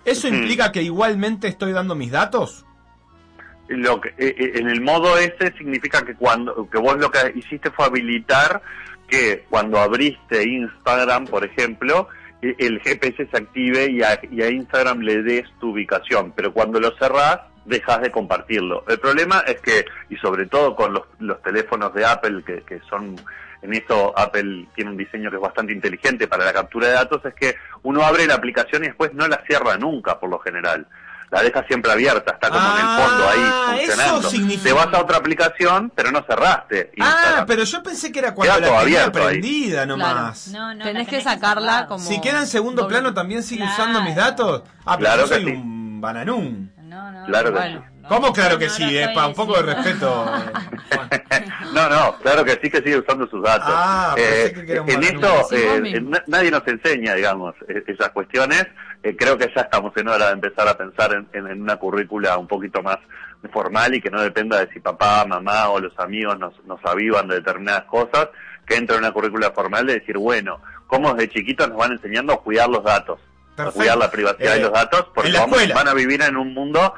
¿Eso 0.05 0.29
implica 0.29 0.73
que 0.73 0.83
igualmente 0.83 1.49
estoy 1.49 1.73
dando 1.73 1.95
mis 1.95 2.11
datos? 2.11 2.65
Lo 3.71 4.01
que 4.01 4.13
eh, 4.19 4.53
en 4.57 4.69
el 4.69 4.81
modo 4.81 5.17
ese 5.17 5.53
significa 5.57 6.05
que 6.05 6.15
cuando 6.15 6.69
que 6.69 6.79
vos 6.79 6.97
lo 6.99 7.11
que 7.11 7.33
hiciste 7.37 7.71
fue 7.71 7.87
habilitar 7.87 8.61
que 9.09 9.45
cuando 9.49 9.79
abriste 9.79 10.49
Instagram, 10.49 11.27
por 11.27 11.45
ejemplo, 11.45 12.09
el 12.43 12.81
GPS 12.81 13.27
se 13.27 13.37
active 13.37 13.91
y 13.91 14.03
a, 14.03 14.21
y 14.31 14.43
a 14.43 14.49
Instagram 14.49 15.01
le 15.01 15.23
des 15.23 15.45
tu 15.59 15.73
ubicación, 15.73 16.33
pero 16.35 16.53
cuando 16.53 16.79
lo 16.79 16.97
cerrás 16.97 17.41
dejas 17.65 18.01
de 18.01 18.11
compartirlo. 18.11 18.85
El 18.89 18.99
problema 18.99 19.41
es 19.47 19.61
que, 19.61 19.85
y 20.09 20.17
sobre 20.17 20.47
todo 20.47 20.75
con 20.75 20.95
los, 20.95 21.03
los 21.19 21.43
teléfonos 21.43 21.93
de 21.93 22.05
Apple 22.05 22.43
que, 22.45 22.63
que 22.63 22.81
son 22.89 23.17
en 23.63 23.75
esto 23.75 24.15
Apple 24.17 24.67
tiene 24.75 24.91
un 24.91 24.97
diseño 24.97 25.31
que 25.31 25.37
es 25.37 25.43
bastante 25.43 25.73
inteligente 25.73 26.27
para 26.27 26.45
la 26.45 26.53
captura 26.53 26.89
de 26.89 26.95
datos, 26.95 27.25
es 27.25 27.35
que 27.35 27.57
uno 27.83 28.03
abre 28.03 28.27
la 28.27 28.35
aplicación 28.35 28.85
y 28.85 28.87
después 28.87 29.13
no 29.13 29.29
la 29.29 29.43
cierra 29.47 29.77
nunca 29.77 30.19
por 30.19 30.31
lo 30.31 30.39
general. 30.39 30.87
La 31.31 31.43
deja 31.43 31.65
siempre 31.69 31.93
abierta, 31.93 32.33
está 32.33 32.49
como 32.49 32.61
en 32.61 32.77
el 32.77 32.87
fondo 32.87 33.25
Ah, 33.25 33.71
ahí 33.71 33.81
eso 33.81 33.93
funcionando. 33.93 34.31
significa- 34.31 34.63
Te 34.65 34.73
vas 34.73 34.89
a 34.93 35.01
otra 35.01 35.17
aplicación, 35.19 35.93
pero 35.95 36.11
no 36.11 36.25
cerraste. 36.29 36.91
Ah, 37.01 37.45
pero 37.47 37.63
yo 37.63 37.83
pensé 37.85 38.11
que 38.11 38.19
era 38.19 38.35
cuando 38.35 38.53
Queda 38.55 38.61
la 38.69 38.81
tenía 38.83 39.05
ahí. 39.83 39.87
nomás. 39.87 40.49
No, 40.49 40.75
no, 40.75 40.85
Tenés 40.85 41.07
que 41.07 41.21
sacarla 41.21 41.87
como- 41.87 42.05
Si 42.05 42.21
queda 42.21 42.41
en 42.41 42.47
segundo 42.49 42.83
Doble- 42.83 42.89
plano, 42.89 43.15
¿también 43.15 43.45
sigue 43.45 43.61
Claro. 43.65 43.75
usando 43.75 44.03
mis 44.03 44.17
datos? 44.17 44.63
Ah, 44.85 44.97
pero 44.99 44.99
Claro 44.99 45.23
yo 45.23 45.29
soy 45.29 45.45
que 45.45 45.51
sí. 45.53 45.57
un 45.57 46.01
bananún. 46.01 46.73
No, 46.83 47.13
no, 47.13 47.27
Claro 47.27 47.53
que 47.53 47.59
bueno, 47.59 47.85
sí. 47.89 48.07
¿Cómo 48.09 48.33
claro 48.33 48.59
que 48.59 48.67
no 48.67 48.73
sí? 48.75 48.83
eh? 48.97 49.01
estoy 49.03 49.15
Pa, 49.15 49.27
un 49.29 49.35
poco 49.35 49.63
de 49.63 49.75
respeto. 49.75 50.27
eh. 50.35 50.53
No, 51.73 51.89
no, 51.89 52.17
claro 52.17 52.45
que 52.45 52.59
sí 52.61 52.69
que 52.69 52.79
sigue 52.79 52.99
usando 52.99 53.29
sus 53.29 53.41
datos. 53.45 53.69
Ah, 53.69 54.15
que 54.17 54.81
un 54.81 54.91
en 54.91 55.03
esto 55.05 55.47
eh, 55.53 55.81
eh, 55.85 56.03
nadie 56.27 56.51
nos 56.51 56.67
enseña, 56.67 57.15
digamos, 57.15 57.55
eh, 57.69 57.85
esas 57.87 58.11
cuestiones. 58.11 58.67
Eh, 59.03 59.17
creo 59.17 59.39
que 59.39 59.51
ya 59.55 59.63
estamos 59.63 59.97
en 59.97 60.09
hora 60.09 60.27
de 60.27 60.33
empezar 60.33 60.69
a 60.69 60.77
pensar 60.77 61.13
en, 61.15 61.27
en- 61.33 61.47
en 61.51 61.63
una 61.63 61.77
currícula 61.77 62.37
un 62.37 62.47
poquito 62.47 62.83
más 62.83 62.99
formal 63.53 63.95
y 63.95 64.01
que 64.03 64.11
no 64.11 64.21
dependa 64.21 64.59
de 64.65 64.71
si 64.73 64.81
papá, 64.81 65.25
mamá 65.25 65.71
o 65.71 65.81
los 65.81 65.99
amigos 65.99 66.39
nos, 66.39 66.63
nos 66.67 66.85
avivan 66.85 67.27
de 67.29 67.37
determinadas 67.37 67.85
cosas, 67.85 68.29
que 68.67 68.77
entre 68.77 68.97
en 68.97 69.03
una 69.05 69.13
currícula 69.13 69.51
formal 69.53 69.87
de 69.87 69.95
decir, 69.95 70.19
bueno, 70.19 70.61
cómo 70.87 71.15
desde 71.15 71.31
chiquitos 71.33 71.69
nos 71.69 71.79
van 71.79 71.93
enseñando 71.93 72.35
a 72.35 72.43
cuidar 72.43 72.69
los 72.69 72.85
datos. 72.85 73.19
A 73.53 73.57
Perfecto. 73.57 73.79
cuidar 73.79 73.97
la 73.99 74.11
privacidad 74.11 74.53
Eh, 74.55 74.57
de 74.59 74.63
los 74.65 74.73
datos, 74.73 75.07
porque 75.15 75.33
vamos- 75.33 75.69
van 75.75 75.89
a 75.89 75.95
vivir 75.95 76.21
en 76.23 76.37
un 76.37 76.53
mundo 76.53 76.95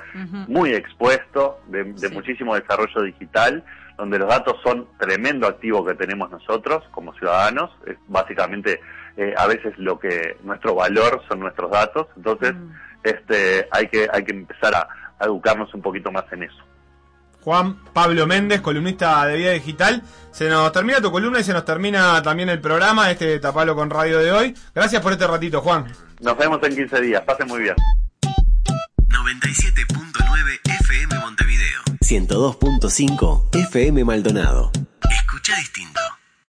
muy 0.48 0.74
expuesto, 0.74 1.60
de, 1.68 1.84
de 1.84 2.08
Sí. 2.08 2.14
muchísimo 2.14 2.54
desarrollo 2.56 3.02
digital, 3.02 3.64
donde 4.02 4.18
los 4.18 4.28
datos 4.28 4.56
son 4.64 4.88
tremendo 4.98 5.46
activo 5.46 5.84
que 5.84 5.94
tenemos 5.94 6.28
nosotros 6.28 6.82
como 6.90 7.14
ciudadanos. 7.14 7.70
Es 7.86 7.96
básicamente, 8.08 8.80
eh, 9.16 9.32
a 9.36 9.46
veces 9.46 9.74
lo 9.78 9.96
que 9.96 10.38
nuestro 10.42 10.74
valor 10.74 11.22
son 11.28 11.38
nuestros 11.38 11.70
datos. 11.70 12.08
Entonces, 12.16 12.52
este, 13.04 13.68
hay 13.70 13.86
que 13.86 14.08
hay 14.12 14.24
que 14.24 14.32
empezar 14.32 14.74
a, 14.74 14.88
a 15.20 15.24
educarnos 15.26 15.72
un 15.72 15.82
poquito 15.82 16.10
más 16.10 16.24
en 16.32 16.42
eso. 16.42 16.64
Juan 17.42 17.76
Pablo 17.92 18.26
Méndez, 18.26 18.60
columnista 18.60 19.24
de 19.26 19.36
Vida 19.36 19.52
Digital. 19.52 20.02
Se 20.32 20.48
nos 20.48 20.72
termina 20.72 21.00
tu 21.00 21.12
columna 21.12 21.38
y 21.38 21.44
se 21.44 21.52
nos 21.52 21.64
termina 21.64 22.20
también 22.22 22.48
el 22.48 22.60
programa, 22.60 23.08
este 23.08 23.38
Tapalo 23.38 23.76
con 23.76 23.88
Radio 23.88 24.18
de 24.18 24.32
hoy. 24.32 24.54
Gracias 24.74 25.00
por 25.00 25.12
este 25.12 25.28
ratito, 25.28 25.60
Juan. 25.60 25.86
Nos 26.18 26.36
vemos 26.36 26.60
en 26.64 26.74
15 26.74 27.00
días. 27.02 27.22
Pasen 27.22 27.46
muy 27.46 27.62
bien. 27.62 27.76
97.9 29.06 30.01
FM 30.01 30.01
Montevideo. 30.01 30.01
102.5 32.12 33.48
FM 33.70 34.05
Maldonado. 34.05 34.70
Escucha 35.11 35.57
distinto. 35.57 36.01